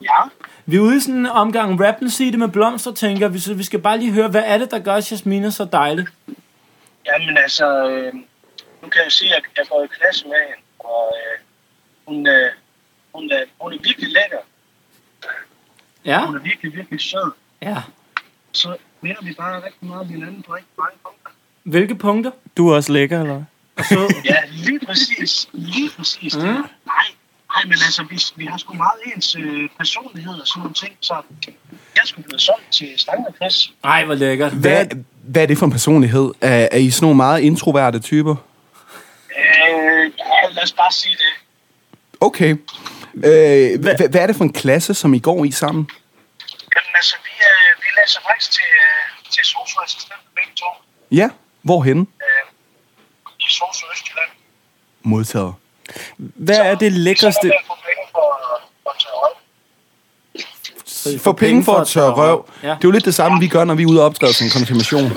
[0.00, 0.20] Ja.
[0.66, 3.38] Vi er ude i sådan en omgang rap, nu sig det med blomster, tænker vi,
[3.38, 6.06] så vi skal bare lige høre, hvad er det, der gør Jasmine så dejlig?
[7.06, 8.14] Jamen altså, øh,
[8.82, 11.44] nu kan jeg sige, at jeg går i klasse med hende, og øh,
[12.06, 12.50] hun, øh,
[13.14, 14.38] hun, er, hun er virkelig lækker.
[16.04, 16.26] Ja?
[16.26, 17.32] Hun er virkelig, virkelig sød.
[17.62, 17.76] Ja.
[18.52, 21.30] Så minder vi bare rigtig meget om hinanden på rigtig mange punkter.
[21.62, 22.30] Hvilke punkter?
[22.56, 23.44] Du er også lækker, eller hvad?
[23.78, 25.48] Og så, Ja, lige præcis.
[25.52, 26.36] Lige præcis.
[26.36, 26.42] Mm.
[26.42, 30.74] Nej, nej, men altså, vi, vi har sgu meget ens øh, personlighed og sådan nogle
[30.74, 31.14] ting, så
[31.94, 33.70] jeg skulle blive solgt til Stange Chris.
[33.84, 34.52] ej, hvor lækkert.
[34.52, 34.86] Hvad,
[35.22, 36.30] hvad er det for en personlighed?
[36.40, 38.36] Er, er I sådan nogle meget introverte typer?
[39.38, 41.32] Øh, ja, lad os bare sige det.
[42.20, 42.50] Okay.
[43.14, 45.88] Øh, hvad, hvad er det for en klasse, som I går i sammen?
[46.74, 50.66] Jamen altså, vi, øh, vi læser faktisk til, øh, til socioassistent begge to
[51.10, 51.28] Ja,
[51.62, 52.06] hvorhenne?
[53.46, 54.30] Øh, i Socio Østjylland.
[55.02, 55.54] Modtaget.
[56.18, 57.40] Hvad er det lækreste...
[57.40, 58.38] Så er få penge for,
[58.82, 59.36] for at røv.
[60.86, 62.48] Så For penge for at tørre røv.
[62.62, 62.68] Ja.
[62.68, 64.44] Det er jo lidt det samme, vi gør, når vi er ude og optræde til
[64.44, 65.10] en konfirmation.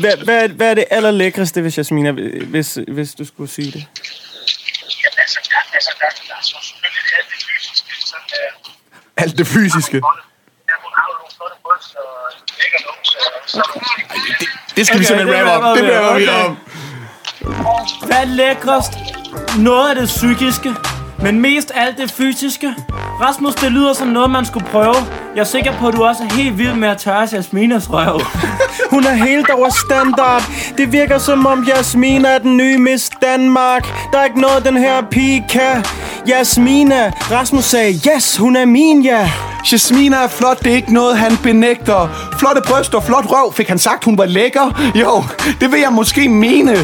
[0.00, 2.10] Hvad, hvad, hvad er det allerlækreste, hvis Jasmina,
[2.46, 3.74] hvis, hvis du skulle sige det?
[3.74, 7.90] Jamen altså, der, altså, der, der er så selvfølgelig alt det fysiske.
[8.06, 9.96] Sådan, øh, Alt det fysiske.
[10.68, 12.08] ja, hun har jo nogle flotte bryst og
[12.60, 13.16] lækker numse
[14.40, 14.47] ting.
[14.78, 15.76] Det skal okay, vi simpelthen rapper om.
[15.76, 16.44] Det rapper vi Okay.
[16.48, 16.56] om.
[18.06, 18.92] Hvad er lækrest?
[19.58, 20.74] Noget af det psykiske,
[21.22, 22.74] men mest alt det fysiske.
[23.20, 24.94] Rasmus, det lyder som noget, man skulle prøve.
[25.34, 28.20] Jeg er sikker på, at du også er helt vild med at tørre Jasmines røv.
[28.90, 30.42] Hun er helt over standard.
[30.78, 33.88] Det virker som om Jasmina er den nye Miss Danmark.
[34.12, 35.84] Der er ikke noget, den her pige kan.
[36.28, 37.12] Jasmina.
[37.30, 39.30] Rasmus sagde, yes, hun er min, ja.
[39.72, 42.08] Jasmina er flot, det er ikke noget, han benægter.
[42.38, 44.90] Flotte bryst og flot røv, fik han sagt, hun var lækker?
[44.94, 45.24] Jo,
[45.60, 46.76] det vil jeg måske mene.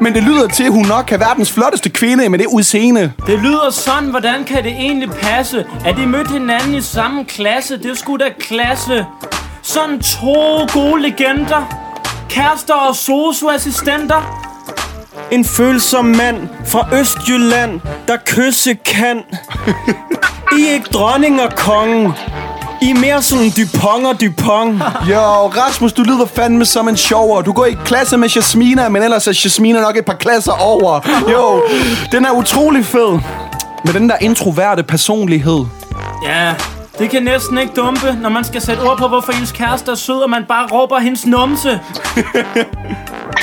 [0.00, 3.12] Men det lyder til, at hun nok kan verdens flotteste kvinde med det udseende.
[3.26, 5.64] Det lyder sådan, hvordan kan det egentlig passe?
[5.84, 9.06] At de mødte hinanden i samme klasse, det er sgu da klasse.
[9.74, 11.62] Sådan to gode legender.
[12.28, 14.46] Kærester og socioassistenter.
[15.30, 19.16] En følsom mand fra Østjylland, der kysse kan.
[20.58, 22.12] I er ikke dronning og kongen.
[22.82, 24.82] I er mere sådan Dupont og Dupont.
[25.10, 27.42] Jo, Rasmus, du lyder fandme som en sjovere.
[27.42, 31.00] Du går i klasse med Jasmina, men ellers er Jasmina nok et par klasser over.
[31.30, 31.62] Jo,
[32.12, 33.18] den er utrolig fed.
[33.84, 35.64] Med den der introverte personlighed.
[36.26, 36.54] Ja,
[37.00, 39.94] det kan næsten ikke dumpe, når man skal sætte ord på, hvorfor ens kæreste er
[39.94, 41.68] sød, og man bare råber hendes numse.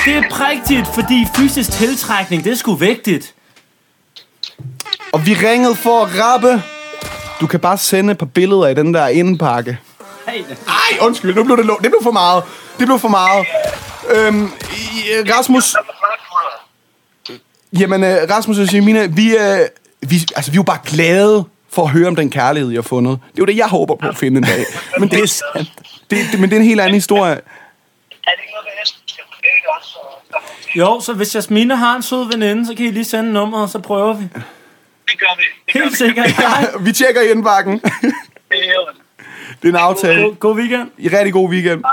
[0.05, 3.33] det er prægtigt, fordi fysisk tiltrækning, det er sgu vigtigt.
[5.11, 6.63] Og vi ringede for at rappe.
[7.41, 9.77] Du kan bare sende et par billeder i den der indpakke.
[10.27, 10.39] Hey.
[10.67, 12.43] Ej, undskyld, nu blev det, lo- det blev for meget.
[12.79, 13.45] Det blev for meget.
[14.09, 15.75] Øhm, i- Rasmus...
[17.79, 19.59] Jamen, øh, Rasmus og Jemina, vi, øh,
[20.01, 21.45] vi, altså, vi er jo bare glade
[21.77, 23.19] for at høre om den kærlighed, I har fundet.
[23.31, 24.65] Det er jo det, jeg håber på at finde en dag.
[24.99, 25.71] Men det er sandt.
[26.11, 27.33] Det, det, men det er en helt anden historie.
[27.33, 27.39] Er
[28.35, 28.67] det ikke noget,
[30.75, 33.69] Jo, så hvis Jasmine har en sød veninde, så kan I lige sende nummeret, og
[33.69, 34.23] så prøver vi.
[34.23, 34.31] Det
[35.19, 35.43] gør vi.
[35.65, 35.95] Det gør Helt vi.
[35.95, 36.27] sikkert.
[36.39, 36.77] Ja.
[36.81, 37.73] Vi tjekker i indbakken.
[37.73, 37.83] Det
[38.51, 38.93] er.
[39.61, 40.21] Det er en aftale.
[40.21, 40.91] God, god weekend.
[40.97, 41.83] I rigtig god weekend.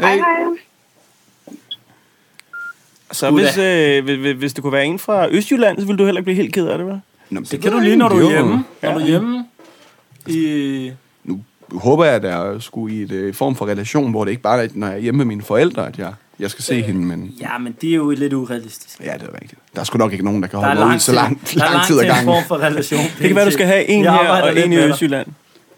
[0.00, 0.14] Hej.
[0.16, 0.22] Hey.
[3.12, 6.20] Så hvis, øh, hvis- hvis, du kunne være en fra Østjylland, så ville du heller
[6.20, 7.00] ikke blive helt ked af det, vel?
[7.30, 8.64] Nå, Det kan du lige, når du er hjemme.
[8.82, 9.44] Når du er hjemme
[10.26, 10.90] i...
[11.24, 11.40] Nu
[11.72, 14.42] håber jeg, at der er sgu i et øh, form for relation, hvor det ikke
[14.42, 17.00] bare er, når jeg er hjemme med mine forældre, at jeg, jeg skal se hende,
[17.06, 19.00] men Ja, men det er jo lidt urealistisk.
[19.00, 19.60] ja, det er rigtigt.
[19.74, 21.22] Der er sgu nok ikke nogen, der kan Der er holde ud så der er
[21.22, 22.24] lang tid ad til en gangen.
[22.24, 23.00] form for relation.
[23.18, 24.76] Det kan være, du skal have en Jeg her og en i.
[24.76, 25.26] Østjylland.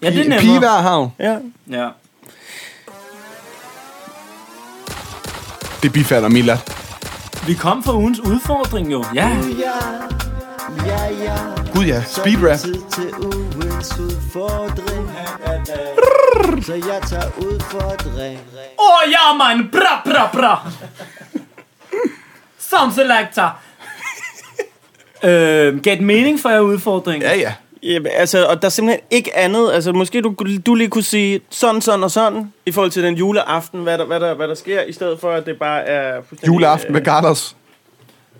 [0.03, 0.59] Ja, det er Pige nemmere.
[0.59, 1.09] hver havn.
[1.19, 1.37] Ja.
[1.69, 1.87] Ja.
[5.83, 6.57] Det bifalder Mila.
[7.47, 9.03] Vi kom fra ugens udfordring jo.
[9.15, 9.27] Ja.
[9.29, 9.35] Ja,
[10.85, 11.35] ja, ja.
[11.73, 12.59] Gud ja, Så speed rap.
[12.59, 15.11] til ugens udfordring.
[16.65, 18.39] Så jeg tager udfordring.
[18.79, 19.69] Åh, oh, ja, man.
[19.71, 20.71] Bra, bra, bra.
[22.59, 23.57] Sound selector.
[25.23, 27.23] øh, gav det mening for jer udfordring?
[27.23, 27.53] Ja, ja.
[27.83, 29.71] Ja, altså, og der er simpelthen ikke andet.
[29.73, 33.15] Altså, måske du, du lige kunne sige sådan, sådan og sådan, i forhold til den
[33.15, 36.21] juleaften, hvad der, hvad der, hvad der sker, i stedet for, at det bare er...
[36.47, 37.55] Juleaften med Carlos.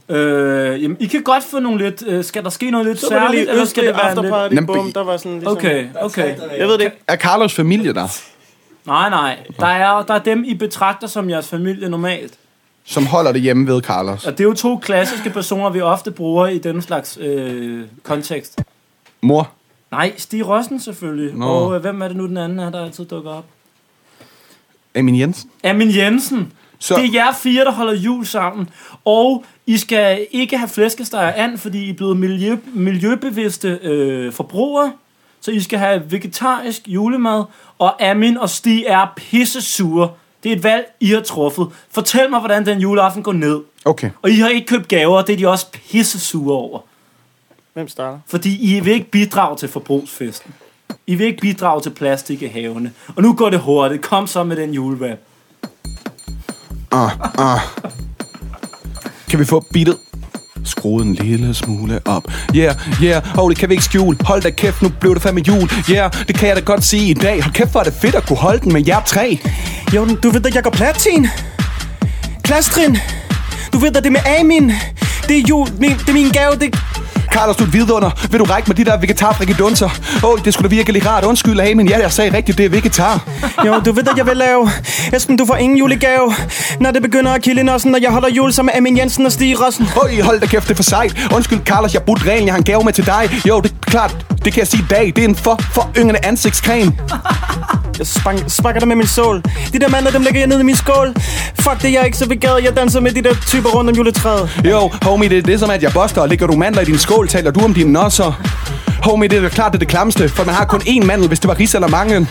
[0.09, 2.03] Øh, jamen, I kan godt få nogle lidt...
[2.07, 4.09] Øh, skal der ske noget lidt Så var det særligt, lige eller skal det være
[4.09, 4.17] lidt...
[4.17, 5.57] afterparty, Jamen, bum, der var sådan ligesom...
[5.57, 6.35] Okay, okay.
[6.57, 6.97] Jeg ved det ikke.
[7.07, 8.07] Er Carlos familie der,
[8.85, 9.37] Nej, nej.
[9.59, 12.33] Der er, der er dem, I betragter som jeres familie normalt.
[12.85, 14.25] som holder det hjemme ved Carlos?
[14.25, 18.61] Og det er jo to klassiske personer, vi ofte bruger i den slags øh, kontekst.
[19.21, 19.49] Mor?
[19.91, 21.35] Nej, Stig Rossen selvfølgelig.
[21.35, 21.45] Nå.
[21.45, 23.45] Og øh, hvem er det nu den anden er, der altid dukker op?
[24.95, 25.49] Amin Jensen?
[25.63, 26.53] Amin Jensen.
[26.79, 26.95] Så- Så...
[26.95, 28.69] Det er jer fire, der holder jul sammen.
[29.05, 34.33] Og I skal ikke have flæskesteg og and, fordi I er blevet miljø, miljøbevidste øh,
[34.33, 34.93] forbrugere.
[35.41, 37.43] Så I skal have vegetarisk julemad.
[37.79, 40.09] Og Amin og Stig er pisse sure.
[40.43, 41.67] Det er et valg, I har truffet.
[41.91, 43.59] Fortæl mig, hvordan den juleaften går ned.
[43.85, 44.09] Okay.
[44.21, 46.79] Og I har ikke købt gaver, det er de også pisse sure over.
[47.73, 48.19] Hvem starter?
[48.27, 50.53] Fordi I vil ikke bidrage til forbrugsfesten.
[51.07, 52.93] I vil ikke bidrage til plastik i havene.
[53.15, 54.01] Og nu går det hurtigt.
[54.01, 55.17] Kom så med den julerap.
[59.31, 59.97] Kan vi få beatet?
[60.63, 62.31] Skru en lille smule op.
[62.55, 64.17] Yeah, yeah, oh, det kan vi ikke skjule.
[64.21, 65.71] Hold da kæft, nu blev det fandme jul.
[65.89, 67.43] Yeah, det kan jeg da godt sige i dag.
[67.43, 69.39] Hold kæft, hvor er det fedt at kunne holde den med jer tre.
[69.95, 71.27] Jo, du ved, da, jeg går platin.
[72.43, 72.97] Klastrin.
[73.73, 74.71] Du ved, da, det med Amin.
[75.27, 75.67] Det er jul.
[75.79, 76.55] Min, det er min gave.
[76.55, 76.75] Det...
[77.31, 78.11] Carlos, du er et vidunder.
[78.31, 79.89] Vil du række mig de der vegetarfrikadunser?
[80.23, 81.23] Åh, oh, det skulle da virkelig rart.
[81.25, 83.21] Undskyld, hey, men ja, jeg sagde rigtigt, det er vegetar.
[83.65, 84.69] Jo, du ved, at jeg vil lave.
[85.13, 86.33] Esben, du får ingen julegave.
[86.79, 89.31] Når det begynder at kilde nossen, når jeg holder jul sammen med Amin Jensen og
[89.31, 89.87] Stig Rossen.
[90.03, 91.15] Øj, hold da kæft, det er for sejt.
[91.35, 92.45] Undskyld, Carlos, jeg brudt reglen.
[92.45, 93.29] Jeg har en gave med til dig.
[93.47, 94.30] Jo, det er klart.
[94.45, 95.13] Det kan jeg sige i dag.
[95.15, 96.93] Det er en for, for yngende ansigtscreme.
[97.99, 99.43] Jeg spang, sparker dig med min sål.
[99.73, 101.13] De der mandler, dem lægger jeg ned i min skål.
[101.59, 102.63] Fuck det, jeg er ikke så begavet.
[102.63, 104.61] Jeg danser med de der typer rundt om juletræet.
[104.65, 107.27] Jo, homie, det er det som, at jeg boster ligger du mandler i din skål.
[107.27, 108.41] Taler du om dine nosser?
[109.03, 111.27] Homie, det er da klart, det er det klamste, for man har kun én mandel,
[111.27, 112.29] hvis det var ris eller manglen.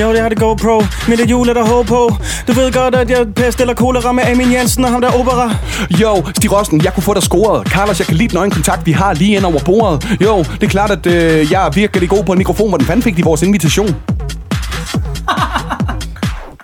[0.00, 0.82] Jo, det har det GoPro.
[1.08, 2.16] Men det jul er der håb på.
[2.48, 5.54] Du ved godt, at jeg pest eller kolera med Amin Jensen og ham der opera.
[5.90, 7.68] Jo, Stig Rossen, jeg kunne få dig scoret.
[7.68, 10.16] Carlos, jeg kan lide den øjenkontakt, vi har lige ind over bordet.
[10.20, 12.68] Jo, det er klart, at øh, jeg er virkelig god på en mikrofon.
[12.68, 13.88] Hvordan fanden fik de vores invitation?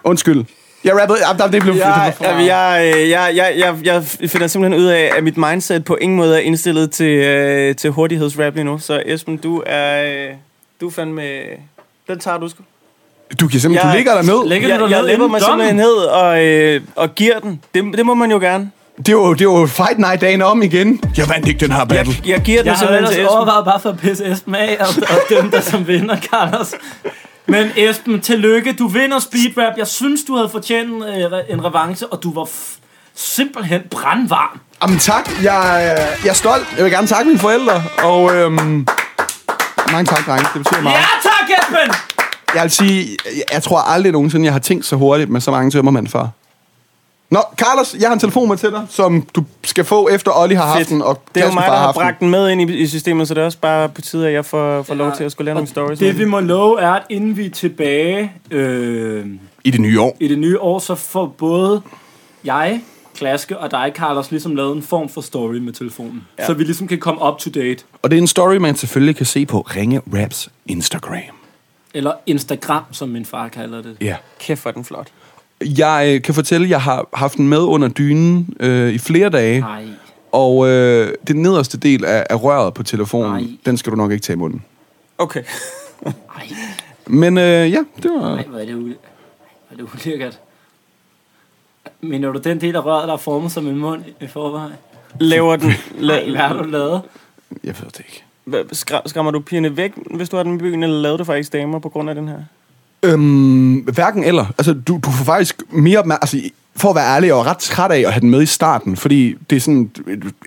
[0.04, 0.44] Undskyld.
[0.84, 1.18] Jeg rappede...
[1.42, 1.74] Ja, det blev...
[1.74, 5.96] Jeg, jeg, jeg, jeg, jeg, jeg, jeg finder simpelthen ud af, at mit mindset på
[6.00, 8.78] ingen måde er indstillet til, øh, til hurtighedsrap lige nu.
[8.78, 10.34] Så Esben, du er, øh,
[10.80, 11.22] du er fandme...
[12.08, 12.62] Den tager du sgu.
[13.40, 13.86] Du kan simpelthen...
[13.88, 14.48] Jeg- Du ligger der ned.
[14.48, 15.66] Lægger Jeg, jeg ned læpper mig dommen?
[15.66, 17.60] simpelthen ned og, øh, og giver den.
[17.74, 18.70] Det, det må man jo gerne.
[18.98, 21.00] Det er jo, det jo Fight Night dagen om igen.
[21.16, 22.14] Jeg vandt ikke den her battle.
[22.18, 23.36] Jeg, jeg giver den Jeg har simpelthen til Esben.
[23.36, 26.74] overvejet bare for at pisse Esben af og, og dømme dig som vinder, Carlos.
[27.46, 28.72] Men Esben, tillykke.
[28.72, 29.72] Du vinder speedrap.
[29.78, 32.78] Jeg synes, du havde fortjent øh, en revanche, og du var f-
[33.16, 34.60] simpelthen brandvarm.
[34.82, 36.66] Jamen tak, jeg, øh, jeg er stolt.
[36.76, 38.86] Jeg vil gerne takke mine forældre, og øhm,
[39.92, 40.46] mange tak, drenge.
[40.54, 40.96] Det betyder meget.
[40.96, 41.94] Ja tak, Esben!
[42.54, 45.50] Jeg vil sige, jeg, jeg tror aldrig nogensinde, jeg har tænkt så hurtigt med så
[45.50, 46.26] mange tømmermænd før.
[47.30, 50.54] Nå, Carlos, jeg har en telefon med til dig, som du skal få efter Olli
[50.54, 50.88] har haft Fedt.
[50.88, 53.28] den, og Det er jo mig, der har bragt den med ind i, i systemet,
[53.28, 55.44] så det er også bare på tide, at jeg får, får lov til at skulle
[55.46, 55.98] lave nogle stories.
[55.98, 59.26] Det vi må love er, at inden vi er tilbage øh,
[59.64, 60.16] I det nye år.
[60.20, 61.82] i det nye år, så får både
[62.44, 62.80] jeg,
[63.14, 66.26] Klaske og dig, Carlos, ligesom lavet en form for story med telefonen.
[66.38, 66.46] Ja.
[66.46, 67.84] Så vi ligesom kan komme up to date.
[68.02, 71.18] Og det er en story, man selvfølgelig kan se på Ringe Raps Instagram.
[71.94, 73.96] Eller Instagram, som min far kalder det.
[74.00, 74.16] Ja.
[74.40, 75.06] Kæft, hvor er den flot.
[75.64, 79.28] Jeg øh, kan fortælle, at jeg har haft den med under dynen øh, i flere
[79.30, 79.60] dage.
[79.60, 79.84] Nej.
[80.32, 83.50] Og øh, det nederste del af, af røret på telefonen, Nej.
[83.66, 84.64] den skal du nok ikke tage i munden.
[85.18, 85.42] Okay.
[86.04, 86.14] Nej,
[87.06, 88.34] Men øh, ja, det var...
[88.34, 88.92] nej, hvor er det, u- hvor
[89.70, 90.38] er det ulækkert.
[92.00, 94.72] Mener du den del af røret, der er formet som en mund i forvejen?
[95.20, 95.72] Laver den...
[96.06, 97.02] La, hvad har du lavet?
[97.64, 98.24] Jeg ved det ikke.
[98.74, 101.52] Skra- skræmmer du pigerne væk, hvis du har den i byen, eller lavede du faktisk
[101.52, 102.38] damer på grund af den her?
[103.02, 104.46] Øhm, hverken eller.
[104.58, 106.40] Altså, du, du får faktisk mere opmær- altså,
[106.76, 108.96] for at være ærlig, jeg var ret træt af at have den med i starten,
[108.96, 109.90] fordi det er sådan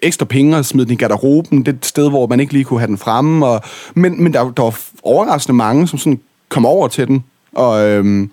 [0.01, 1.59] ekstra penge at smide den i garderoben.
[1.59, 3.45] Det er et sted, hvor man ikke lige kunne have den fremme.
[3.45, 3.61] Og,
[3.93, 7.23] men men der, der var overraskende mange, som sådan kom over til den.
[7.55, 8.31] Og øhm,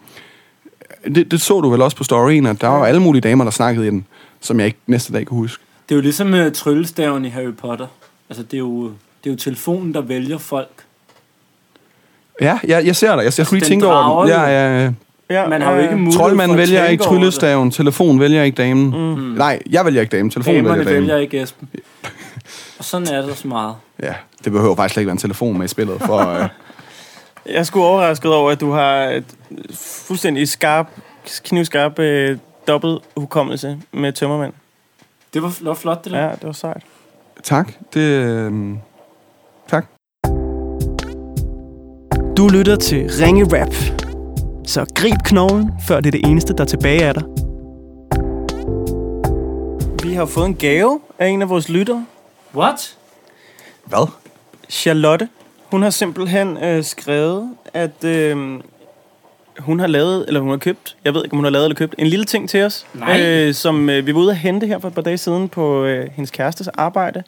[1.15, 3.51] det, det så du vel også på storyen, at der var alle mulige damer, der
[3.51, 4.07] snakkede i den,
[4.41, 5.63] som jeg ikke næste dag kan huske.
[5.89, 7.87] Det er jo ligesom uh, tryllestaven i Harry Potter.
[8.31, 8.85] Altså, det er jo,
[9.25, 10.85] det er jo telefonen, der vælger folk.
[12.41, 13.25] Ja, jeg, jeg ser dig.
[13.25, 14.29] Jeg, jeg skulle lige tænke over den.
[14.33, 14.91] Ja, ja, ja.
[15.31, 18.91] Ja, Man har jo ikke mulighed for Troldmanden vælger ikke tryllestaven, telefon vælger ikke damen.
[18.91, 19.21] Mm.
[19.37, 21.09] Nej, jeg vælger ikke damen, telefonen Damerne vælger damen.
[21.09, 21.69] vælger ikke Esben.
[22.79, 23.75] Og sådan er det så meget.
[24.03, 26.01] Ja, det behøver faktisk slet ikke være en telefon med i spillet.
[26.03, 26.37] For, øh,
[27.47, 29.25] Jeg er sgu overrasket over, at du har et
[30.07, 30.87] fuldstændig skarp,
[31.45, 34.53] knivskarp øh, dobbelt hukommelse med tømmermænd.
[35.35, 36.19] Det var, det var flot, det der.
[36.25, 36.83] Ja, det var sejt.
[37.43, 37.73] tak.
[37.95, 38.53] Det, øh,
[39.71, 39.87] tak.
[42.39, 43.75] Du lytter til Ringe Rap.
[44.67, 47.23] Så grib knoglen, før det er det eneste, der er tilbage af dig.
[50.03, 52.07] Vi har fået en gave af en af vores lyttere,
[52.55, 52.97] What?
[53.85, 54.09] Hvad?
[54.69, 55.29] Charlotte.
[55.71, 58.61] Hun har simpelthen øh, skrevet, at øh,
[59.59, 61.77] hun har lavet, eller hun har købt, jeg ved ikke, om hun har lavet eller
[61.77, 63.21] købt, en lille ting til os, Nej.
[63.23, 65.85] øh, som øh, vi var ude at hente her for et par dage siden på
[65.85, 67.23] øh, hendes kærestes arbejde.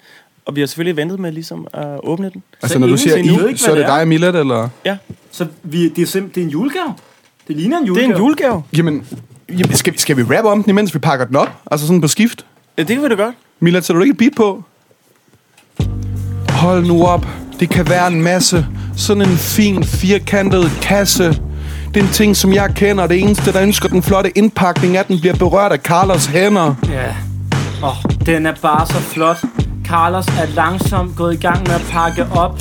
[0.46, 2.42] Og vi har selvfølgelig ventet med ligesom at åbne den.
[2.62, 3.94] Altså, Så når du siger I ikke, så er det det er?
[3.94, 4.68] dig og Millet, eller?
[4.84, 4.96] Ja,
[5.30, 6.94] Så vi, det, er simp- det er en julegave?
[7.48, 8.12] Det ligner en det er julegave.
[8.14, 8.62] en julegave.
[8.76, 9.06] Jamen,
[9.48, 11.48] jamen skal, vi, skal vi rap om den, imens vi pakker den op?
[11.70, 12.46] Altså sådan på skift?
[12.78, 13.34] Ja, det kan vi da godt.
[13.60, 14.62] Millet, sætter du ikke et beat på?
[16.48, 17.26] Hold nu op.
[17.60, 18.66] Det kan være en masse.
[18.96, 21.28] Sådan en fin, firkantet kasse.
[21.94, 23.06] Det er en ting, som jeg kender.
[23.06, 26.74] Det eneste, der ønsker den flotte indpakning, er, at den bliver berørt af Carlos hænder.
[26.88, 27.14] Ja.
[27.82, 29.42] Åh, oh, den er bare så flot.
[29.90, 32.60] Carlos er langsomt gået i gang med at pakke op.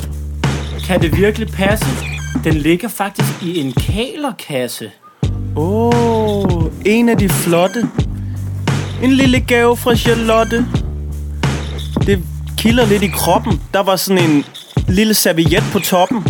[0.86, 1.86] Kan det virkelig passe?
[2.44, 4.90] Den ligger faktisk i en kalerkasse.
[5.56, 7.88] Åh, oh, en af de flotte.
[9.02, 10.66] En lille gave fra Charlotte.
[12.06, 12.24] Det
[12.58, 13.60] kilder lidt i kroppen.
[13.74, 14.44] Der var sådan en
[14.88, 16.26] lille serviet på toppen.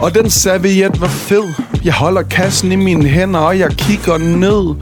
[0.00, 1.44] Og den serviet var fed.
[1.84, 4.74] Jeg holder kassen i mine hænder, og jeg kigger ned.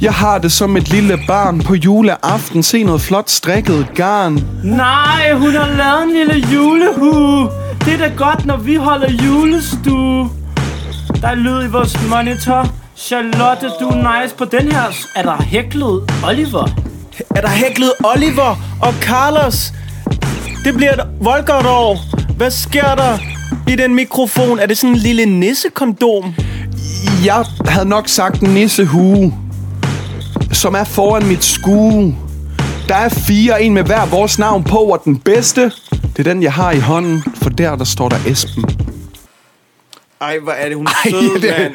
[0.00, 2.62] Jeg har det som et lille barn på juleaften.
[2.62, 4.44] Se noget flot strikket garn.
[4.64, 7.50] Nej, hun har lavet en lille julehue.
[7.84, 10.30] Det er da godt, når vi holder julestue.
[11.20, 12.68] Der er lyd i vores monitor.
[12.96, 14.82] Charlotte, du er nice på den her.
[15.16, 16.68] Er der hæklet Oliver?
[17.36, 19.72] Er der hæklet Oliver og Carlos?
[20.64, 21.98] Det bliver et voldgodt år.
[22.36, 23.18] Hvad sker der
[23.68, 24.58] i den mikrofon?
[24.58, 26.34] Er det sådan en lille nissekondom?
[27.24, 29.34] Jeg havde nok sagt en nissehue,
[30.56, 32.16] som er foran mit skue.
[32.88, 36.42] Der er fire, en med hver vores navn på, og den bedste, det er den,
[36.42, 38.64] jeg har i hånden, for der, der står der Esben.
[40.20, 41.74] Ej, hvor er det hun Ej, sød, det, mand.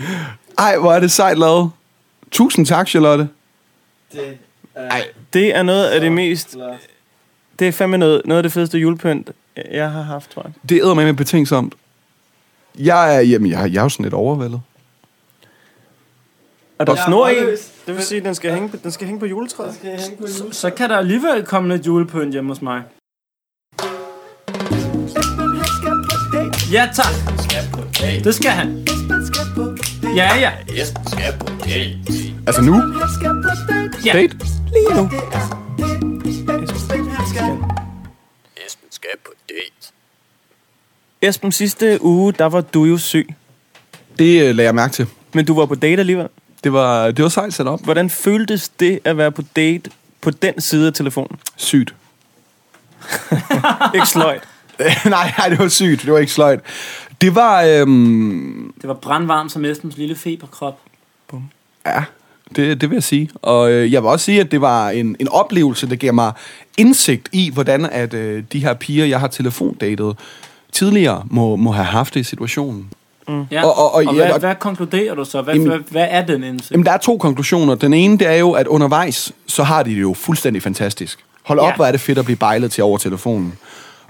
[0.58, 1.72] ej, hvor er det sejt lavet.
[2.32, 3.28] Tusind tak, Charlotte.
[4.76, 6.56] Ej, Det er noget af det mest...
[7.60, 9.30] Det er fandme noget, noget af det fedeste julepynt,
[9.72, 10.52] jeg har haft, tror jeg.
[10.70, 11.74] det æder med med betænksomt.
[12.80, 14.62] Jeg er, jamen, jeg, jeg er jo sådan lidt overvældet.
[16.82, 17.36] Er der snor i?
[17.88, 19.76] Det vil sige, at den skal hænge, på- den skal hænge på juletræet.
[20.28, 22.82] Så, så kan der alligevel komme lidt julepynt hjemme hos mig.
[26.72, 27.14] Ja, tak.
[28.24, 28.86] Det skal han.
[30.16, 30.52] Ja, ja.
[32.48, 32.76] Altså nu?
[34.06, 34.14] Ja.
[34.14, 34.38] Date?
[34.74, 35.10] Lige nu.
[41.22, 43.28] Esben, sidste uge, der var du jo syg.
[44.20, 45.08] Det øh, lagde jeg mærke til.
[45.34, 46.28] Men du var på date alligevel.
[46.64, 47.84] Det var, det var sejt sat op.
[47.84, 49.90] Hvordan føltes det at være på date
[50.22, 51.40] på den side af telefonen?
[51.56, 51.96] Sygt.
[53.96, 54.44] Ikke sløjt.
[55.06, 56.02] nej, nej, det var sygt.
[56.02, 56.60] Det var ikke sløjt.
[57.22, 57.64] Det var...
[57.64, 60.80] Øhm, Det var brandvarmt som Esbens lille feberkrop.
[61.86, 62.04] Ja,
[62.56, 63.30] det, det vil jeg sige.
[63.42, 66.34] Og øh, jeg vil også sige, at det var en, en oplevelse, der giver mig
[66.78, 70.18] indsigt i, hvordan at øh, de her piger, jeg har telefondatet
[70.72, 72.90] tidligere, må, må have haft det i situationen.
[73.52, 73.64] Ja.
[73.66, 75.42] Og- og- og- og ja, hvad, og- hvad konkluderer du så?
[75.42, 76.72] Hvad, Jamen- hvad, hvad er den indsigt?
[76.72, 77.76] Jamen, der er to konklusioner.
[77.76, 81.20] Den ene, det er jo, at undervejs, så har de det jo fuldstændig fantastisk.
[81.44, 81.76] Hold op, Ja.
[81.76, 83.54] hvor er det fedt at blive bejlet til over telefonen.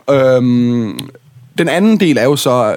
[0.10, 1.10] Øhm,
[1.58, 2.76] den anden del er jo så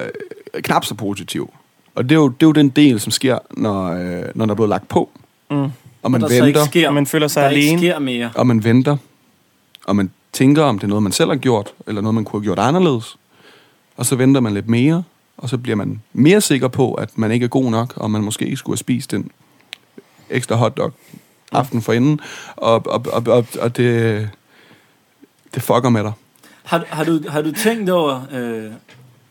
[0.53, 1.53] øh, knap så positiv.
[1.95, 4.51] Og det er, jo, det er jo den del, som sker, når, øh, når der
[4.51, 5.09] er blevet lagt på.
[5.51, 5.67] Mm.
[6.03, 7.79] Og man der så ikke venter, sker, Og man føler sig der ikke alene.
[7.79, 8.29] sker mere.
[8.35, 8.97] og man venter,
[9.87, 12.39] og man tænker, om det er noget, man selv har gjort, eller noget, man kunne
[12.39, 13.17] have gjort anderledes.
[13.97, 15.03] Og så venter man lidt mere,
[15.37, 18.21] og så bliver man mere sikker på, at man ikke er god nok, og man
[18.21, 19.31] måske ikke skulle have spist den
[20.29, 20.93] ekstra hotdog
[21.51, 22.19] aften for inden.
[22.55, 24.29] Og, og, og, og, og det,
[25.53, 26.13] det fucker med dig.
[26.63, 28.71] Har, har, du, har du tænkt over øh,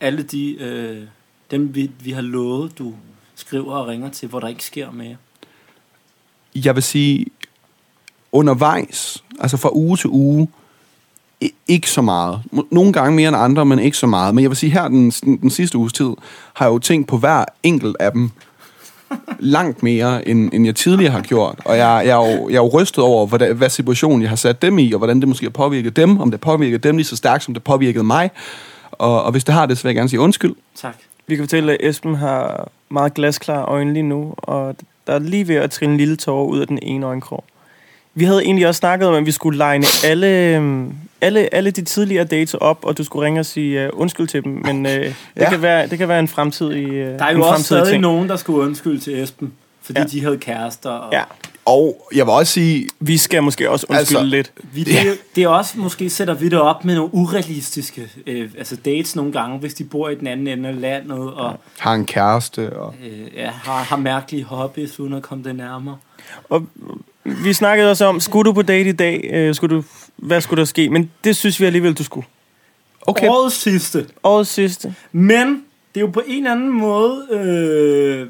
[0.01, 1.03] alle de, øh,
[1.51, 2.95] dem vi, vi har lovet, du
[3.35, 5.17] skriver og ringer til, hvor der ikke sker mere?
[6.55, 7.27] Jeg vil sige,
[8.33, 10.49] undervejs, altså fra uge til uge,
[11.69, 12.41] ikke så meget.
[12.71, 14.35] Nogle gange mere end andre, men ikke så meget.
[14.35, 16.11] Men jeg vil sige, her den, den sidste uges tid,
[16.55, 18.31] har jeg jo tænkt på hver enkelt af dem
[19.39, 21.59] langt mere, end, end jeg tidligere har gjort.
[21.65, 24.37] Og jeg, jeg, er, jo, jeg er jo rystet over, hvad, hvad situation jeg har
[24.37, 26.97] sat dem i, og hvordan det måske har påvirket dem, om det har påvirket dem
[26.97, 28.31] lige så stærkt, som det påvirkede mig.
[28.93, 30.55] Og, og hvis det har det, så vil jeg gerne sige undskyld.
[30.77, 30.95] Tak.
[31.27, 34.77] Vi kan fortælle, at Esben har meget glasklare øjne lige nu, og
[35.07, 37.45] der er lige ved at trille en lille tårer ud af den ene øjenkrog.
[38.15, 40.95] Vi havde egentlig også snakket om, at vi skulle line alle, øhm,
[41.25, 44.45] alle, alle de tidligere dates op, og du skulle ringe og sige uh, undskyld til
[44.45, 45.51] dem, men uh, det, Ja.
[45.51, 48.01] kan være, det kan være en fremtidig uh, Der er en jo også stadig ting.
[48.03, 49.53] nogen, der skulle undskylde til Esben,
[49.83, 50.03] fordi Ja.
[50.05, 50.09] ja.
[50.09, 50.91] de havde kærester.
[50.91, 51.23] Og Ja,
[51.65, 54.53] Og jeg vil også sige, vi skal måske også undskylde Altså, lidt.
[54.73, 58.51] Vi, det, er, det er også, måske sætter vi det op med nogle urealistiske øh,
[58.59, 61.95] altså dates nogle gange, hvis de bor i den anden ende af landet, og har
[61.95, 65.97] en kæreste, og øh, ja, har, har mærkelige hobbies, uden at komme det nærmere.
[66.51, 66.67] Og
[67.25, 69.31] vi snakkede også om, skulle du på date i dag?
[69.33, 69.83] Øh, skulle du,
[70.17, 70.91] hvad skulle der ske?
[70.91, 72.27] Men det synes vi alligevel, du skulle.
[73.07, 74.07] okay, Årets sidste.
[74.23, 74.95] Årets sidste.
[75.13, 75.65] Men
[75.95, 77.27] det er jo på en eller anden måde...
[77.31, 78.29] Øh,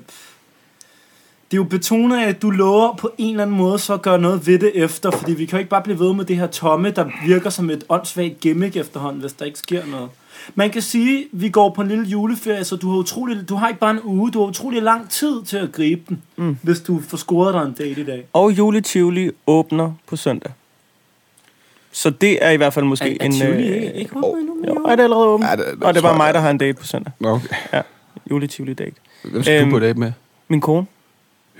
[1.51, 4.03] det er jo betonet af, at du lover på en eller anden måde så at
[4.03, 6.37] gøre noget ved det efter, fordi vi kan jo ikke bare blive ved med det
[6.37, 10.09] her tomme, der virker som et åndssvagt gimmick efterhånden, hvis der ikke sker noget.
[10.55, 13.55] Man kan sige, at vi går på en lille juleferie, så du har, utrolig, du
[13.55, 16.57] har ikke bare en uge, du har utrolig lang tid til at gribe den, mm.
[16.63, 18.27] hvis du får scoret dig en date i dag.
[18.33, 20.53] Og Juli Tivoli åbner på søndag.
[21.93, 23.33] Så det er i hvert fald måske Er, er en...
[23.33, 24.57] Tivoli øh, ikke, ikke åbnet endnu?
[24.69, 25.51] Jo, er det allerede åbent?
[25.51, 27.13] Ja, det- det og det er bare mig, der har en date på søndag.
[27.25, 27.83] Okay.
[28.31, 28.93] Juli Tivoli date.
[29.25, 30.13] hvem skal Øhm, du på date med?
[30.49, 30.87] Min kone.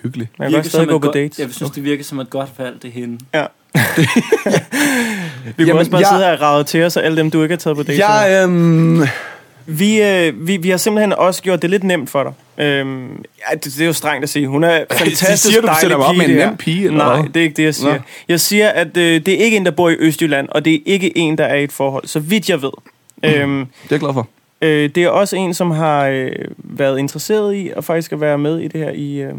[0.03, 0.29] Hyggelig.
[0.39, 1.39] Men jeg kan godt stadig gå på dates.
[1.39, 3.19] Jeg synes, det virker som et godt valg, det er hende.
[3.35, 3.47] Ja.
[5.57, 7.43] Vi må også bare jeg- sidde her og rave til os, og alle dem, du
[7.43, 7.99] ikke har taget på dates.
[7.99, 8.07] med.
[8.07, 9.03] Jeg, øhm,
[9.67, 12.65] Vi, øh, vi, vi har simpelthen også gjort det lidt nemt for dig.
[12.65, 14.47] Øhm, ja, det, det er jo strengt at sige.
[14.49, 17.23] Hun er fantastisk siger du, dejlig sætter mig op med en nem pige, eller Nej,
[17.35, 17.93] det er ikke det, jeg siger.
[17.93, 17.99] Nå.
[18.29, 20.79] Jeg siger, at øh, det er ikke en, der bor i Østjylland, og det er
[20.87, 22.71] ikke en, der er i et forhold, så vidt jeg ved.
[23.25, 24.29] Øhm, det er jeg glad for.
[24.63, 28.39] øh, det er også en, som har øh, været interesseret i at faktisk at være
[28.39, 29.33] med i det her i, øh,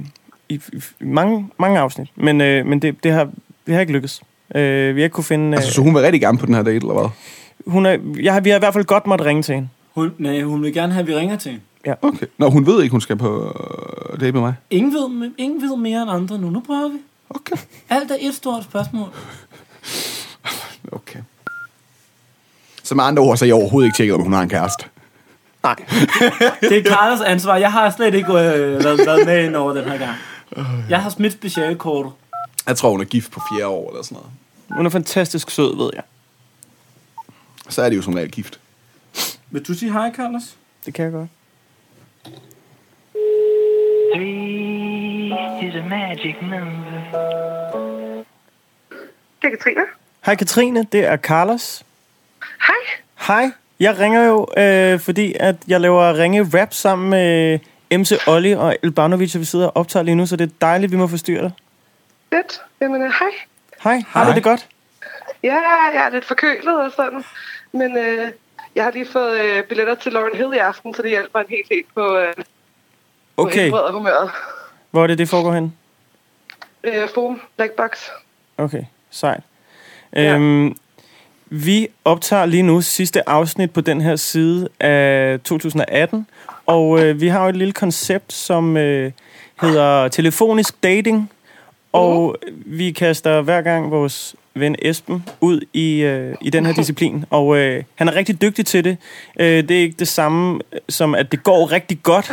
[0.50, 2.08] i, i mange, mange afsnit.
[2.16, 3.30] Men, øh, men det, det, har,
[3.66, 4.22] det har ikke lykkes.
[4.56, 5.48] Øh, vi har ikke kunne finde...
[5.48, 7.10] Øh, Altså, så hun vil rigtig gerne på den her date, eller hvad?
[7.68, 9.70] hun er, jeg, har- vi har i hvert fald godt måtte ringe til hende.
[9.96, 11.96] Hun, nej, hun vil gerne have, at vi ringer til hende.
[12.02, 12.26] Okay.
[12.38, 13.46] Nå, hun ved ikke, hun skal på
[14.14, 14.54] øh, date med mig.
[14.72, 16.50] Ingen ved, ingen ved mere end andre nu.
[16.50, 16.98] Nu prøver vi.
[17.30, 17.56] Okay.
[17.90, 19.08] Alt er et stort spørgsmål.
[20.92, 21.20] Okay.
[22.84, 24.86] Så med andre ord, så er jeg overhovedet ikke tjekket, om hun har en kæreste.
[25.64, 25.76] Nej.
[26.70, 27.56] Det er Carlos ansvar.
[27.58, 28.36] Jeg har slet ikke øh,
[28.84, 30.16] været, været med ind over den her gang.
[30.90, 32.12] Jeg har smidt specialkortet.
[32.68, 34.32] Jeg tror, hun er gift på fjerde år, eller sådan noget.
[34.78, 36.04] Hun er fantastisk sød, ved jeg.
[37.70, 38.60] Så er det jo som regel gift.
[39.50, 40.44] Vil du sige hej, Carlos?
[40.86, 41.30] Det kan jeg godt.
[44.16, 47.36] Three is a magic number.
[49.42, 49.82] Det er Katrine.
[50.26, 51.84] Hej Katrine, det er Carlos.
[52.68, 52.76] Hej.
[53.28, 57.60] Hej, jeg ringer jo, øh, fordi at jeg laver ringe rap sammen med
[57.92, 60.92] MC Olli og Elbanovic, og vi sidder og optager lige nu, så det er dejligt,
[60.92, 61.52] vi må forstyrre dig.
[62.34, 62.62] Fedt.
[62.82, 63.30] Jamen, øh, hej.
[63.84, 64.68] Hej, har du det godt?
[65.44, 65.54] Ja,
[65.94, 67.24] jeg er lidt forkølet og sådan.
[67.72, 68.32] Men øh,
[68.76, 71.46] jeg har lige fået øh, billetter til Lauren Hill i aften, så det hjælper en
[71.50, 72.42] helt helt på, øh, på
[73.38, 74.30] Okay, helbred og humøret.
[74.92, 75.74] hvor er det, det foregår hen?
[76.84, 77.90] Øh, Forum, Blackbox.
[78.58, 79.44] Okay, sejt.
[80.14, 80.34] Ja.
[80.36, 80.78] Øhm,
[81.50, 86.28] Vi optager lige nu sidste afsnit på den her side af 2018,
[86.66, 89.12] og øh, vi har jo et lille koncept, som øh,
[89.62, 91.32] hedder telefonisk dating,
[91.96, 97.26] og vi kaster hver gang vores ven Esben ud i, øh, i den her disciplin,
[97.30, 98.98] og øh, han er rigtig dygtig til det.
[99.40, 102.32] Øh, det er ikke det samme som, at det går rigtig godt,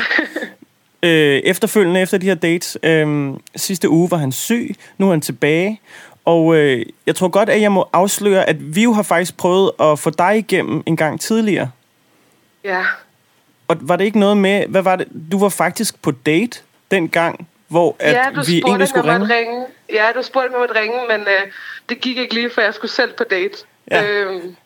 [1.02, 2.78] øh, efterfølgende efter de her dates.
[2.82, 5.80] Øh, sidste uge var han syg, nu er han tilbage.
[6.24, 9.70] Og øh, jeg tror godt, at jeg må afsløre, at vi jo har faktisk prøvet
[9.80, 11.70] at få dig igennem en gang tidligere.
[12.64, 12.82] Ja.
[13.68, 15.08] Og var det ikke noget med, hvad var det?
[15.32, 16.60] Du var faktisk på date
[16.90, 19.34] den gang, hvor at ja, du vi egentlig skulle om ringe.
[19.38, 19.66] ringe.
[19.92, 21.52] Ja, du spurgte, om jeg måtte ringe, men øh,
[21.88, 23.56] det gik ikke lige, for jeg skulle selv på date.
[23.90, 24.10] Ja.
[24.10, 24.56] Øhm,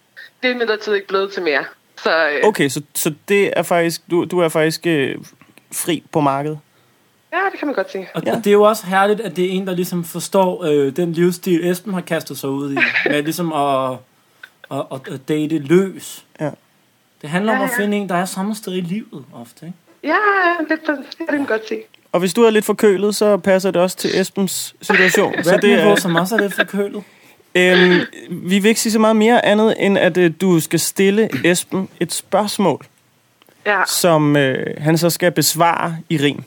[0.43, 1.65] det er imidlertid ikke blevet til mere.
[2.03, 5.17] Så øh, Okay, så, så det er faktisk, du, du er faktisk øh,
[5.73, 6.59] fri på markedet.
[7.33, 8.09] ja, det kan man godt sige.
[8.15, 8.35] Og ja.
[8.35, 11.71] det er jo også herligt, at det er en, der ligesom forstår øh, den livsstil,
[11.71, 12.77] Esben har kastet sig ud i.
[13.11, 13.91] Med ligesom at,
[14.71, 16.25] at, at, at date løs.
[16.41, 16.51] Ja.
[17.23, 17.83] Det handler om Ja, at ja.
[17.83, 19.67] finde en, der er samme sted i livet ofte.
[19.67, 19.79] Ikke?
[20.05, 20.17] Ja,
[20.69, 21.83] det, det, det kan man godt sige.
[22.17, 25.35] Og hvis du er lidt forkølet, så passer det også til Esbens situation.
[25.43, 27.03] så Hvad det er, som også er lidt forkølet?
[27.55, 28.01] øhm,
[28.31, 31.89] vi vil ikke sige så meget mere andet, end at øh, du skal stille Esben
[32.01, 32.87] et spørgsmål,
[33.67, 36.43] Ja, som øh, han så skal besvare i rim.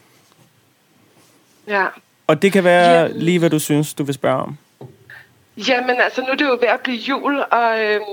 [1.67, 1.85] ja.
[2.27, 3.07] Og det kan være Ja.
[3.11, 4.57] lige, hvad du synes, du vil spørge om.
[5.57, 8.03] Jamen altså, nu er det jo ved at blive jul, og øhm,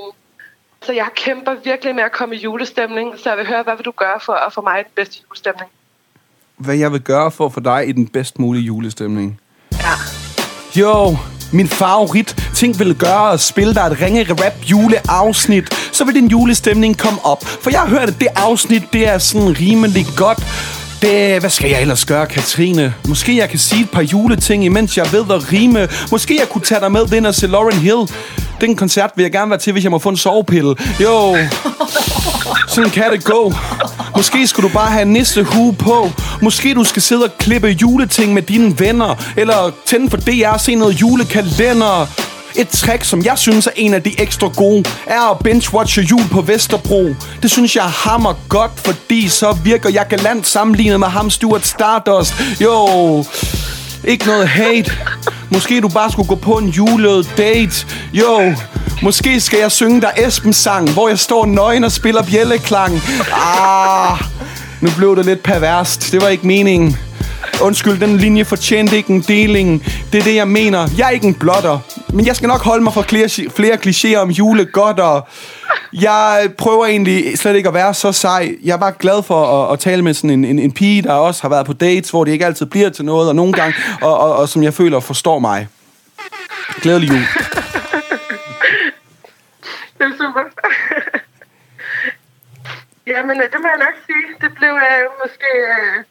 [0.83, 3.85] så jeg kæmper virkelig med at komme i julestemning, så jeg vil høre, hvad vil
[3.85, 5.71] du gøre for at få mig i den bedste julestemning?
[6.59, 9.41] Hvad jeg vil gøre for at få dig i den bedst mulige julestemning?
[9.73, 9.93] Ja.
[10.81, 11.17] Jo,
[11.53, 16.27] min favorit ting vil gøre at spille dig et ringe rap juleafsnit, så vil din
[16.29, 17.45] julestemning komme op.
[17.45, 20.39] For jeg har hørt, at det afsnit, det er sådan rimelig godt.
[21.03, 22.95] Det, hvad skal jeg ellers gøre, Katrine?
[23.09, 25.89] Måske jeg kan sige et par juleting, imens jeg ved at rime.
[26.11, 28.11] Måske jeg kunne tage dig med ind og se Lauren Hill.
[28.61, 30.75] Den koncert vil jeg gerne være til, hvis jeg må få en sovepille.
[31.01, 31.37] Jo,
[32.69, 33.55] sådan kan det gå.
[34.17, 36.11] Måske skulle du bare have nissehue på.
[36.43, 39.15] Måske du skal sidde og klippe juleting med dine venner.
[39.37, 42.07] Eller tænde for DR og se noget julekalender.
[42.57, 46.29] Et trick, som jeg synes er en af de ekstra gode, er at binge-watche jul
[46.33, 47.15] på Vesterbro.
[47.43, 52.35] Det synes jeg hammer godt, fordi så virker jeg galant sammenlignet med ham Stuart Stardust.
[52.61, 53.25] Jo,
[54.05, 54.93] ikke noget hate.
[55.51, 57.87] Måske du bare skulle gå på en julet date.
[58.13, 58.55] Jo,
[59.03, 63.01] måske skal jeg synge dig Esbens sang, hvor jeg står nøgen og spiller bjælleklang.
[63.33, 64.19] Ah,
[64.81, 66.13] nu blev det lidt perverst.
[66.13, 66.97] Det var ikke meningen.
[67.63, 69.85] Undskyld, den linje fortjente ikke en deling.
[70.13, 70.89] Det er det, jeg mener.
[70.99, 71.79] Jeg er ikke en blotter.
[72.17, 75.29] Men jeg skal nok holde mig for flere, flere klichéer om julegodter.
[75.93, 78.57] Jeg prøver egentlig slet ikke at være så sej.
[78.65, 81.13] Jeg er bare glad for at, at tale med sådan en, en, en pige, der
[81.13, 83.75] også har været på dates, hvor det ikke altid bliver til noget, og nogle gange,
[84.03, 85.69] og, og, og som jeg føler forstår mig.
[86.83, 87.19] Glædelig jul.
[89.99, 90.43] Det er super.
[93.07, 94.27] Jamen, øh, det må jeg nok sige.
[94.41, 95.51] Det blev øh, måske...
[95.69, 96.05] Øh,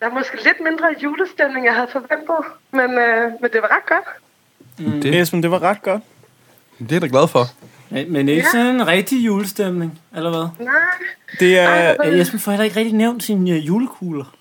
[0.00, 2.40] der er måske lidt mindre julestemning, jeg havde forventet.
[2.70, 4.27] Men, øh, men det var ret godt.
[4.78, 5.00] Mm.
[5.02, 5.20] Det.
[5.20, 6.02] Esben, det var ret godt.
[6.78, 7.44] Det er jeg da glad for.
[7.90, 8.50] Men, men ikke Ja.
[8.52, 10.66] sådan en rigtig julestemning, eller hvad?
[10.66, 10.74] Nej.
[11.40, 11.70] Det er...
[12.04, 14.34] Ja, Jesper får heller ikke rigtig nævnt sine uh, julekugler.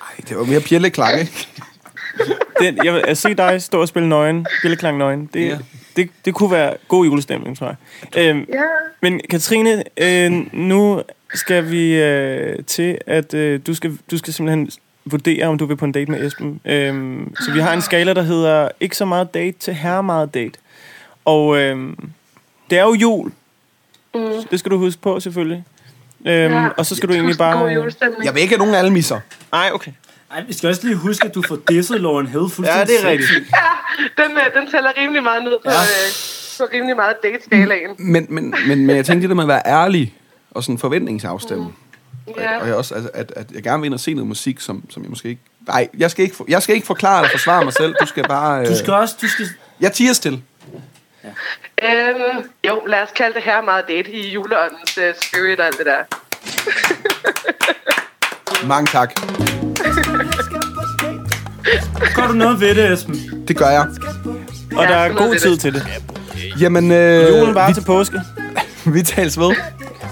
[0.00, 1.48] Ej, det var mere bjælleklang, ikke?
[2.60, 5.46] Den, jeg vil at se dig stå og spille nøgen, billeklang nøgen, det, Ja.
[5.46, 5.58] ja.
[5.96, 7.76] det, det kunne være god julestemning, tror jeg.
[8.24, 8.62] Øhm, Ja.
[9.02, 11.02] men Katrine, øh, nu
[11.34, 14.70] skal vi øh, til, at øh, du, skal, du skal simpelthen
[15.04, 16.60] vurdere, om du vil på en date med Esben.
[16.64, 20.34] Øhm, så vi har en skala, der hedder ikke så meget date til her meget
[20.34, 20.58] date.
[21.24, 22.08] Og øhm,
[22.70, 23.32] det er jo jul.
[24.14, 24.20] Mm.
[24.50, 25.64] Det skal du huske på, selvfølgelig.
[26.26, 26.68] Øhm, Ja.
[26.76, 27.58] Og så skal du egentlig bare...
[28.24, 29.20] Jeg vil ikke have nogen almisser.
[29.52, 29.92] Nej, okay.
[30.30, 33.04] Ej, vi skal også lige huske, at du får disset Lauren Hill fuldstændig Ja, det
[33.04, 33.30] er rigtigt.
[33.52, 35.70] Ja, den, øh, den tæller rimelig meget ned på, Ja.
[35.70, 36.10] øh,
[36.58, 37.90] på rimelig meget date-skalaen.
[37.98, 40.14] Men, men, men, men jeg tænkte det der med at være ærlig
[40.50, 41.66] og sådan forventningsafstemme.
[42.38, 42.60] Ja.
[42.60, 44.84] Og jeg også, altså, at, at jeg gerne vil ind og se noget musik, som,
[44.90, 45.40] som jeg måske ikke...
[45.66, 47.94] Nej, jeg skal ikke, for- jeg skal ikke forklare eller forsvare mig selv.
[48.00, 48.60] Du skal bare...
[48.60, 49.46] Øh, Du skal også, du skal...
[49.80, 50.42] Jeg tiger stille.
[51.82, 55.78] Øhm, jo, lad os kalde det her meget date i juleåndens uh, spirit og alt
[55.78, 55.96] det der.
[58.66, 59.12] Mange tak.
[62.14, 63.44] Gør du noget ved det, Esben?
[63.48, 63.86] Det gør jeg.
[64.76, 65.60] Og Ja, der er god tid det.
[65.60, 65.86] til det.
[66.60, 68.20] Jamen, øh, Julen bare vi, til påske.
[68.94, 69.54] vi tales ved.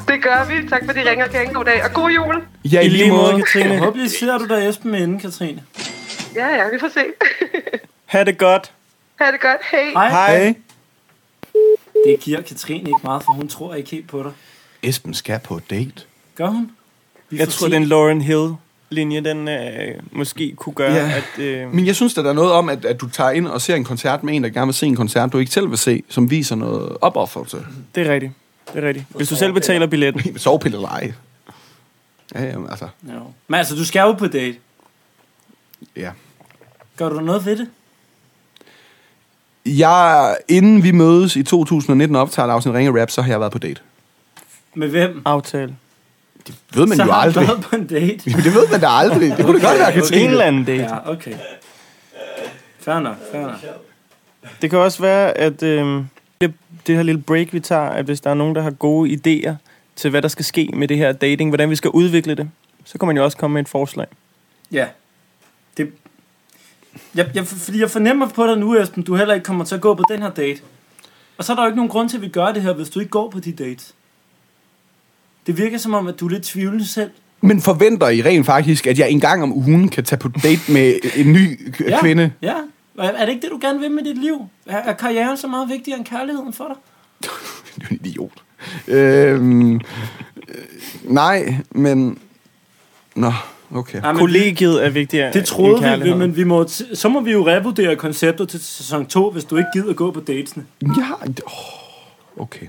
[0.09, 0.69] Det gør vi.
[0.69, 1.27] Tak fordi I ringer.
[1.27, 1.85] Kan en god dag.
[1.85, 2.43] Og god jul.
[2.65, 3.45] Ja, i lige måde.
[3.55, 5.63] Jeg håber, lige ser du der Esben med inden, Katrine.
[6.35, 7.01] Ja, ja, vi får se.
[8.07, 8.73] Ha' det godt.
[9.21, 9.61] ha' det godt.
[9.71, 10.09] Hej.
[10.09, 10.37] Hej.
[10.37, 10.55] Hej.
[12.07, 14.33] Det giver Katrine ikke meget, for hun tror ikke helt på dig.
[14.83, 15.93] Esben skal på date.
[16.37, 16.71] Gør hun?
[17.31, 17.71] Vi Jeg tror, se.
[17.71, 18.55] det er en Lauren Hill
[18.91, 21.13] linje, den øh, måske kunne gøre, Ja.
[21.17, 21.43] at...
[21.45, 23.61] Øh, Men jeg synes, at der er noget om, at, at du tager ind og
[23.61, 25.79] ser en koncert med en, der gerne vil se en koncert, du ikke selv vil
[25.79, 27.57] se, som viser noget opoffrelse.
[27.95, 28.33] det er rigtigt.
[28.75, 29.07] Det er rigtigt.
[29.09, 30.39] Hvis du selv betaler billetten.
[30.39, 31.13] Sovepille eller ej.
[32.35, 33.13] Ja, jamen, altså, Ja.
[33.49, 34.57] Men altså, du skal jo på date.
[35.97, 36.11] ja.
[36.97, 37.69] Gør du noget ved det?
[39.67, 43.41] Jeg, inden vi mødes i 2019 og optager et afsnit Ringe Rap, så har jeg
[43.41, 43.81] været på date.
[44.75, 45.23] Med hvem?
[45.25, 45.77] Aftale.
[46.47, 47.49] Det ved man så jo har du aldrig.
[47.49, 48.23] været på en date.
[48.31, 49.37] Jamen, det ved man da aldrig.
[49.37, 50.31] Det kunne det godt være, En Katrine.
[50.31, 50.83] eller anden date.
[50.83, 51.35] Ja, okay.
[52.81, 53.57] Fair nok, fair nok.
[54.63, 56.05] Det kan også være, at øh,
[56.87, 59.55] det, her lille break, vi tager, at hvis der er nogen, der har gode idéer
[59.97, 62.51] til, hvad der skal ske med det her dating, hvordan vi skal udvikle det,
[62.85, 64.07] så kan man jo også komme med et forslag.
[64.73, 64.87] Ja.
[65.77, 65.93] Det,
[67.15, 69.81] jeg, jeg, fordi jeg fornemmer på dig nu, Esben, du heller ikke kommer til at
[69.81, 70.61] gå på den her date.
[71.39, 72.91] Og så er der jo ikke nogen grund til, at vi gør det her, hvis
[72.91, 73.95] du ikke går på de dates.
[75.47, 77.11] Det virker som om, at du er lidt tvivlende selv.
[77.41, 80.73] Men forventer I rent faktisk, at jeg en gang om ugen kan tage på date
[80.73, 82.33] med en ny k- kvinde?
[82.43, 82.49] Ja.
[82.49, 82.55] Er
[82.99, 84.47] er det ikke det, du gerne vil med dit liv?
[84.67, 86.77] Er, er karrieren så meget vigtigere end kærligheden for dig?
[87.81, 88.33] Du er en idiot.
[88.89, 89.81] Øhm, øh,
[91.03, 92.19] nej, men...
[93.15, 93.33] Nå,
[93.75, 94.03] okay.
[94.03, 97.21] Ja, men Kollegiet er vigtigere Det troede end vi, men vi må, t- så må
[97.21, 100.65] vi jo revurdere konceptet til sæson 2, hvis du ikke gider gå på datesene.
[100.83, 100.87] Ja,
[101.47, 102.67] åh, okay.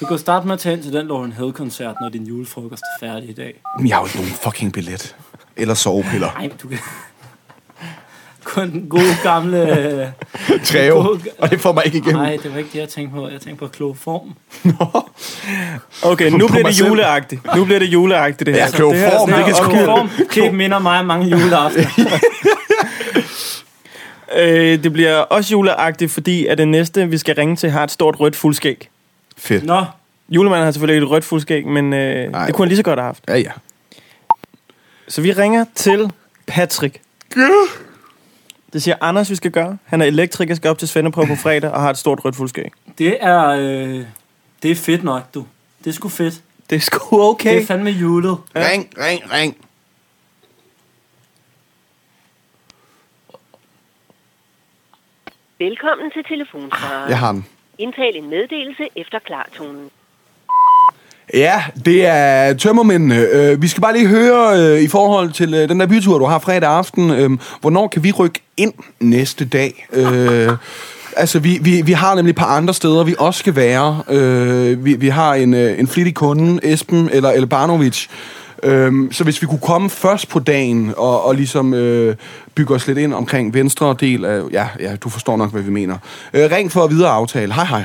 [0.00, 3.06] Du kan starte med at tage ind til den Lauren Hill-koncert, når din julefrokost er
[3.06, 3.62] færdig i dag.
[3.78, 5.16] Men jeg har jo ikke nogen fucking billet.
[5.56, 6.32] Eller sovepiller.
[6.38, 6.78] Nej, du kan...
[8.46, 9.58] Kun gode gamle...
[9.78, 10.06] øh,
[10.64, 10.94] Treo.
[11.02, 12.22] gode- Og det får mig ikke igennem.
[12.22, 13.28] Nej, det var ikke det, jeg tænkte på.
[13.28, 14.34] Jeg tænkte på klog form.
[16.02, 17.56] Okay, nu bliver det juleagtigt.
[17.56, 18.62] Nu bliver det juleagtigt, det her.
[18.64, 21.26] Ja, klog det her, form, det det kan her, form, det minder mig om mange
[21.26, 22.18] juleaftener.
[24.36, 27.90] øh, det bliver også juleagtigt, fordi at det næste, vi skal ringe til, har et
[27.90, 28.88] stort rødt fuldskæg.
[29.38, 29.64] Fedt.
[29.64, 29.84] Nå,
[30.28, 32.46] Julemanden har selvfølgelig ikke et rødt fuldskæg, men øh, Nej.
[32.46, 33.24] det kunne han lige så godt have haft.
[33.28, 33.50] Ja, ja.
[35.08, 36.10] Så vi ringer til
[36.46, 37.00] Patrick.
[38.76, 39.78] Det siger Anders, vi skal gøre.
[39.84, 42.72] Han er elektriker, skal op til Svendeprøve på fredag og har et stort rødt fuldskæg.
[42.98, 43.46] det er...
[43.46, 44.04] Øh,
[44.62, 45.46] det er fedt nok, du.
[45.78, 46.42] Det er sgu fedt.
[46.70, 47.54] Det er sgu okay.
[47.54, 48.38] Det er fandme julet.
[48.56, 49.56] Ring, ring, ring.
[55.58, 57.08] Velkommen til telefonsvaret.
[57.08, 57.46] Jeg har den.
[57.78, 59.90] Indtal en meddelelse efter klartonen.
[61.34, 63.18] Ja, det er tømmermændene.
[63.18, 66.24] Øh, vi skal bare lige høre øh, i forhold til øh, den der bytur, du
[66.24, 67.10] har fredag aften.
[67.10, 69.86] Øh, hvornår kan vi rykke ind næste dag?
[69.92, 70.52] Øh,
[71.16, 74.02] altså, vi, vi, vi har nemlig et par andre steder, vi også skal være.
[74.08, 78.06] Øh, vi, vi har en, øh, en flittig kunde, Esben eller Elbanovic.
[78.62, 82.16] Øhm, så hvis vi kunne komme først på dagen og, og ligesom øh,
[82.54, 84.42] bygge os lidt ind omkring venstre del af...
[84.52, 85.98] Ja, ja, du forstår nok, hvad vi mener.
[86.34, 87.54] Øh, ring for at videre aftale.
[87.54, 87.84] Hej, hej.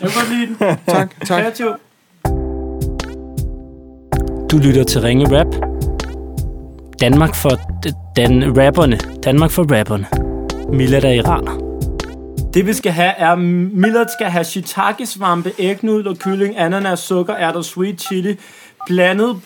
[0.00, 0.56] Jeg kan godt lide den.
[0.94, 1.42] Tak, tak.
[1.42, 1.66] Kreativ.
[4.50, 5.46] Du lytter til Ringe Rap.
[7.00, 7.50] Danmark for
[7.86, 8.98] d- dan rapperne.
[9.24, 10.06] Danmark for rapperne.
[10.72, 11.66] Millet er iraner.
[12.54, 18.00] Det vi skal have er, Millet skal have shiitake-svampe, ægnudler, kylling, ananas, sukker, ærter, sweet
[18.02, 18.36] chili,
[18.86, 19.36] blandet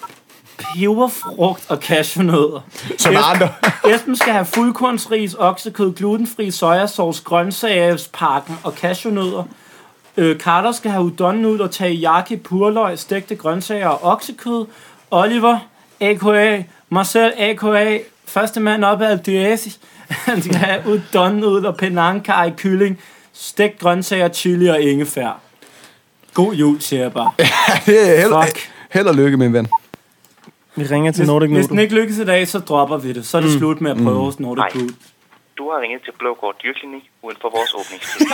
[0.59, 2.61] peberfrugt og cashewnødder.
[2.99, 3.49] Som andre.
[3.95, 9.43] Esben skal have fuldkornsris, oksekød, glutenfri sojasauce, grøntsagspakken og cashewnødder.
[10.17, 14.67] Øh, Carter skal have udonnudler, teriyaki, purløg, stegte grøntsager og oksekød.
[15.11, 15.59] Oliver,
[16.01, 16.63] a.k.a.
[16.91, 17.99] Marcel, a.k.a.
[18.27, 19.81] første mand op af Aldiasis.
[20.09, 22.99] Han skal have udonnudler, penang, kaj, kylling,
[23.33, 25.41] stegt grøntsager, chili og ingefær.
[26.35, 27.31] God jul, siger jeg bare.
[27.87, 28.71] det er held, Fuck.
[28.91, 29.69] held og lykke, min ven.
[30.77, 31.83] Vi ringer til Hvis, Nordic hvis den Noodle.
[31.83, 33.27] ikke lykkes i dag, så dropper vi det.
[33.27, 33.55] Så er det Mm.
[33.55, 33.59] mm.
[33.59, 34.85] slut med at prøve hos Nordic Nej.
[35.59, 38.27] Du har ringet til Blågård Dyrklinik uden for vores åbningstid.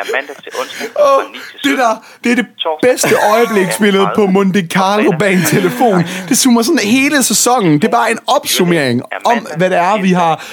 [0.00, 1.70] er mandag til onsdag fra 9 til 17.
[1.70, 2.46] Det der, det er det
[2.82, 6.04] bedste øjebliksbillede på Monte Carlo bag en telefon.
[6.28, 7.72] Det zoomer sådan hele sæsonen.
[7.72, 10.44] Det er bare en opsummering om, hvad det er, vi har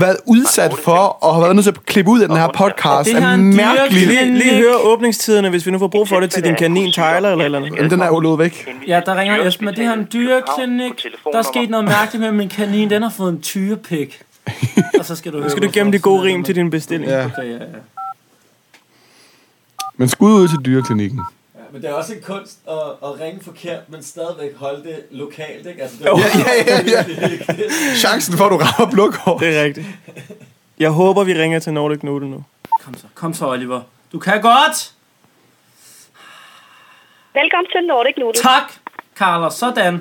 [0.00, 3.10] været udsat for, og har været nødt til at klippe ud af den her podcast.
[3.10, 4.06] Det er mærkeligt.
[4.06, 7.06] Lige, lige høre åbningstiderne, hvis vi nu får brug for det til din kanin Tyler
[7.06, 7.76] eller eller andet.
[7.76, 8.68] Jamen, den er jo løbet væk.
[8.86, 11.06] Ja, der ringer Esben, og det her er en dyreklinik.
[11.32, 12.90] Der er sket noget mærkeligt med min kanin.
[12.90, 13.42] Den har fået en
[13.96, 14.22] tyrepik.
[14.98, 17.10] Og så skal du høre, skal du gemme de gode rim til din bestilling.
[17.10, 17.26] Ja.
[17.26, 17.80] Okay, ja, ja.
[19.96, 21.20] Men skud ud til dyreklinikken.
[21.54, 25.04] Ja, men det er også en kunst at, at ringe forkert, men stadigvæk holde det
[25.10, 25.82] lokalt, ikke?
[25.82, 26.18] Altså, det Jo.
[26.18, 26.24] Ja,
[26.66, 27.04] ja, ja.
[28.04, 29.38] Chancen for, at du rammer blåkår.
[29.38, 29.86] Det er rigtigt.
[30.78, 32.44] Jeg håber, vi ringer til Nordic Noodle nu.
[32.84, 33.80] Kom så, kom så, Oliver.
[34.12, 34.92] Du kan godt!
[37.34, 38.42] Velkommen til Nordic Noodle.
[38.42, 38.72] Tak,
[39.16, 39.54] Carlos.
[39.54, 39.94] Sådan.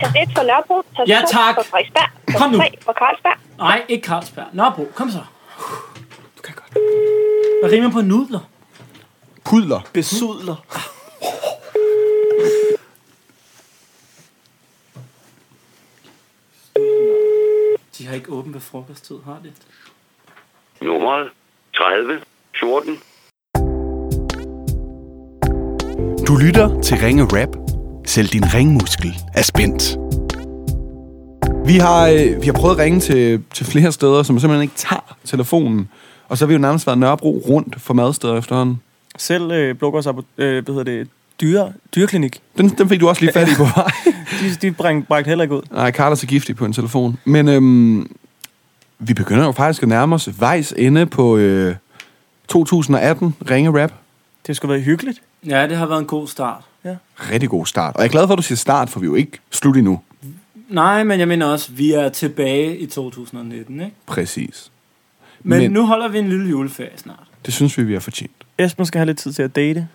[0.00, 1.54] 1 for Nørrebro, Ja, 2 tak.
[1.54, 2.58] for Frederiksberg, Kom nu.
[2.58, 3.38] Fra Carlsberg.
[3.58, 4.46] Nej, ikke Carlsberg.
[4.52, 5.24] Nørrebro, kom så.
[6.36, 6.72] Du kan godt.
[7.62, 8.40] Hvad rimer på nudler?
[9.44, 9.80] Pudler.
[9.92, 10.56] Besudler.
[17.98, 19.52] De har ikke åbent ved frokosttid, har de?
[20.86, 21.28] Nummeret
[21.76, 22.20] 30
[22.60, 22.98] 14.
[26.26, 27.48] Du lytter til Ringe Rap.
[28.06, 29.82] Selv din ringmuskel er spændt.
[31.66, 34.74] Vi har, øh, vi har prøvet at ringe til, til flere steder, som simpelthen ikke
[34.76, 35.88] tager telefonen.
[36.28, 38.80] Og så har vi jo nærmest været Nørrebro rundt for madsteder efterhånden.
[39.18, 41.08] Selv øh, Blokkers øh, hvad hedder det,
[41.40, 42.40] dyre, dyreklinik.
[42.58, 43.90] Den, den fik du også lige fat i på vej.
[44.40, 45.62] de, de bring, bragte heller ikke ud.
[45.70, 47.18] Nej, Carlos er giftig på en telefon.
[47.24, 48.16] Men øhm,
[48.98, 51.74] vi begynder jo faktisk at nærme os vejs ende på øh,
[52.48, 53.92] 2018 Ringe Rap.
[54.46, 55.22] Det skulle være hyggeligt.
[55.46, 56.62] Ja, det har været en god start.
[56.84, 56.96] Ja.
[57.16, 57.94] Rigtig god start.
[57.94, 59.76] Og jeg er glad for, at du siger start, for vi er jo ikke slut
[59.76, 60.00] endnu.
[60.70, 63.96] Nej, men jeg mener også, vi er tilbage i 2019, ikke?
[64.06, 64.70] Præcis.
[65.42, 67.26] Men, Men- nu holder vi en lille juleferie snart.
[67.46, 68.32] Det synes vi, vi har fortjent.
[68.58, 69.88] Esben skal have lidt tid til at date.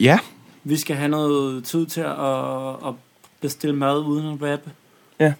[0.00, 0.18] Ja.
[0.64, 2.94] Vi skal have noget tid til at, at
[3.40, 4.70] bestille mad uden at rappe.
[5.20, 5.32] Ja.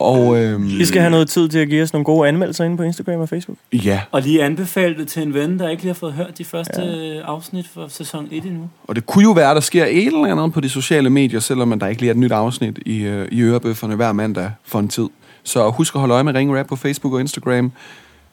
[0.00, 2.76] Og øhm, Vi skal have noget tid til at give os nogle gode anmeldelser inde
[2.76, 3.58] på Instagram og Facebook.
[3.72, 4.00] Ja.
[4.10, 6.82] Og lige anbefale det til en ven, der ikke lige har fået hørt de første
[6.82, 7.20] ja.
[7.20, 8.68] afsnit for sæson 1 endnu.
[8.88, 11.40] Og det kunne jo være, at der sker et eller andet på de sociale medier,
[11.40, 14.78] selvom der ikke lige er et nyt afsnit i, øh, i ørebøfferne hver mandag for
[14.78, 15.08] en tid.
[15.42, 17.72] Så husk at holde øje med Ring Rap på Facebook og Instagram.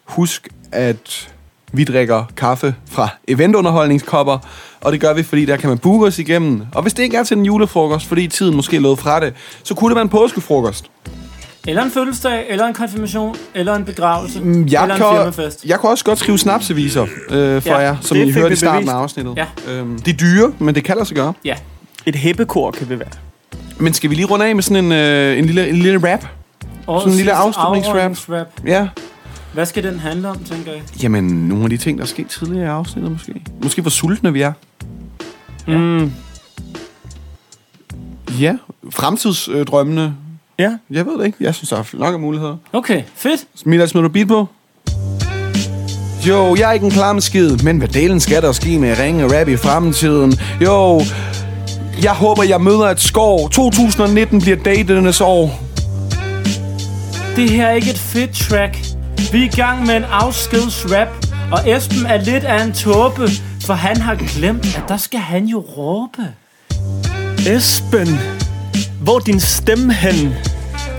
[0.06, 1.34] Husk, at
[1.74, 4.38] vi drikker kaffe fra eventunderholdningskopper,
[4.82, 6.62] og det gør vi, fordi der kan man booke os igennem.
[6.74, 9.34] Og hvis det ikke er til en julefrokost, fordi tiden måske er løbet fra det,
[9.64, 10.92] så kunne det være en påskefrokost.
[11.68, 15.66] Eller en fødselsdag, eller en konfirmation, eller en begravelse, Mm, Jeg eller en kan, firmafest.
[15.66, 18.54] jeg kan også godt skrive snapseviser øh, for Ja, jer, som det I hørte vi
[18.54, 18.94] i starten bevist.
[18.94, 19.38] af afsnittet.
[19.38, 19.46] Ja.
[19.72, 21.34] Øhm, de er dyre, men det kan lade sig gøre.
[21.46, 21.56] Ja.
[22.06, 23.10] Et hæppekor kan det være.
[23.80, 26.26] Men skal vi lige runde af med sådan en, øh, en, lille, en lille rap?
[26.88, 28.48] Og sådan en lille afslutningsrap?
[28.66, 28.88] Ja.
[29.54, 30.82] Hvad skal den handle om, tænker jeg?
[31.04, 33.34] Jamen, nogle af de ting, der er sket tidligere i afsnittet måske.
[33.64, 34.54] Måske hvor sultne vi er.
[35.68, 36.12] Mm.
[38.40, 38.56] Ja,
[38.90, 40.16] fremtidsdrømmene.
[40.60, 40.72] Ja.
[40.92, 41.38] Jeg ved det ikke.
[41.42, 42.58] Jeg synes, der er nok af muligheder.
[42.74, 43.46] Okay, fedt.
[43.66, 44.48] Mila, smider du beat på?
[46.28, 49.40] Jo, jeg er ikke en klam skid, men hvad delen skal der ske med ringe
[49.40, 50.34] rap i fremtiden?
[50.62, 51.02] Jo,
[52.04, 53.48] jeg håber, jeg møder et skår.
[53.48, 55.60] 2019 bliver daternes år.
[57.36, 58.78] Det her er ikke et fedt track.
[59.32, 61.08] Vi er i gang med en afskedsrap,
[61.52, 63.30] og Esben er lidt af en tåbe,
[63.66, 66.22] for han har glemt, at der skal han jo råbe.
[67.48, 68.08] Esben,
[69.08, 70.36] hvor din stemme hen?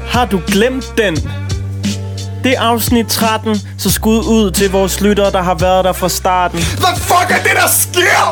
[0.06, 1.16] Har du glemt den?
[2.44, 6.08] Det er afsnit 13, så skud ud til vores lyttere, der har været der fra
[6.08, 6.58] starten.
[6.58, 8.24] Hvad fuck er det, der sker?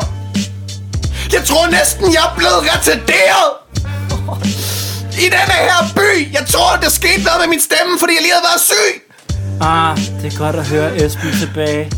[1.33, 3.49] Jeg tror næsten, jeg er blevet retarderet.
[5.11, 6.33] I denne her by.
[6.33, 8.93] Jeg tror, der skete noget med min stemme, fordi jeg lige havde været syg.
[9.61, 11.91] Ah, det er godt at høre Esben tilbage.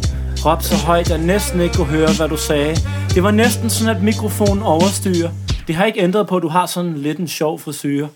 [0.46, 2.78] Råb så højt, jeg næsten ikke kunne høre, hvad du sagde.
[3.14, 5.30] Det var næsten sådan, at mikrofonen overstyrer.
[5.70, 8.08] Det har ikke ændret på, at du har sådan lidt en sjov frisyr.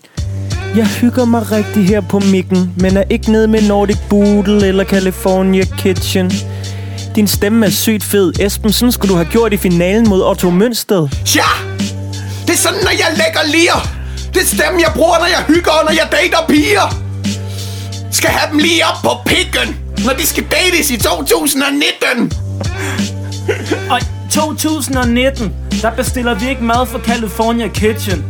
[0.76, 4.84] Jeg hygger mig rigtig her på mikken, men er ikke nede med Nordic Boodle eller
[4.84, 6.32] California Kitchen.
[7.14, 8.32] Din stemme er sygt fed.
[8.40, 11.08] Esben, sådan skulle du have gjort i finalen mod Otto Mønsted.
[11.36, 11.50] Ja!
[12.46, 13.88] Det er sådan, når jeg lægger lir.
[14.34, 16.88] Det er stemme, jeg bruger, når jeg hygger, og når jeg dater piger.
[18.10, 19.76] Skal have dem lige op på pikken,
[20.06, 22.32] når de skal dates i 2019.
[23.90, 25.52] Og 2019,
[25.82, 28.24] der bestiller vi ikke mad fra California Kitchen.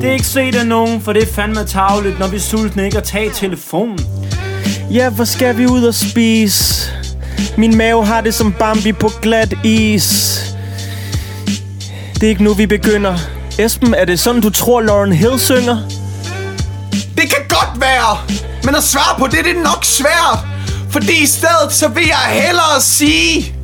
[0.00, 2.84] Det er ikke set af nogen, for det er fandme tavligt, når vi er sultne
[2.84, 3.98] ikke at tage telefonen.
[4.90, 6.90] Ja, hvor skal vi ud og spise?
[7.56, 10.40] Min mave har det som Bambi på glat is.
[12.14, 13.18] Det er ikke nu, vi begynder.
[13.58, 15.78] Esben, er det sådan, du tror, Lauren Hill synger?
[16.92, 18.18] Det kan godt være,
[18.64, 20.38] men at svare på det, det er nok svært.
[20.90, 23.55] Fordi i stedet, så vil jeg hellere sige...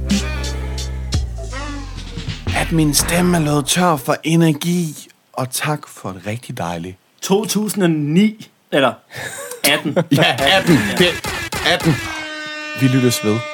[2.57, 5.09] At min stemme er løbet tør for energi.
[5.33, 6.97] Og tak for et rigtig dejligt...
[7.23, 8.51] 2009.
[8.73, 8.93] Eller
[9.65, 9.97] 18.
[10.13, 10.75] Ja, 18.
[10.99, 11.07] Det
[11.67, 11.93] 18.
[12.81, 13.52] Vi lyttes ved.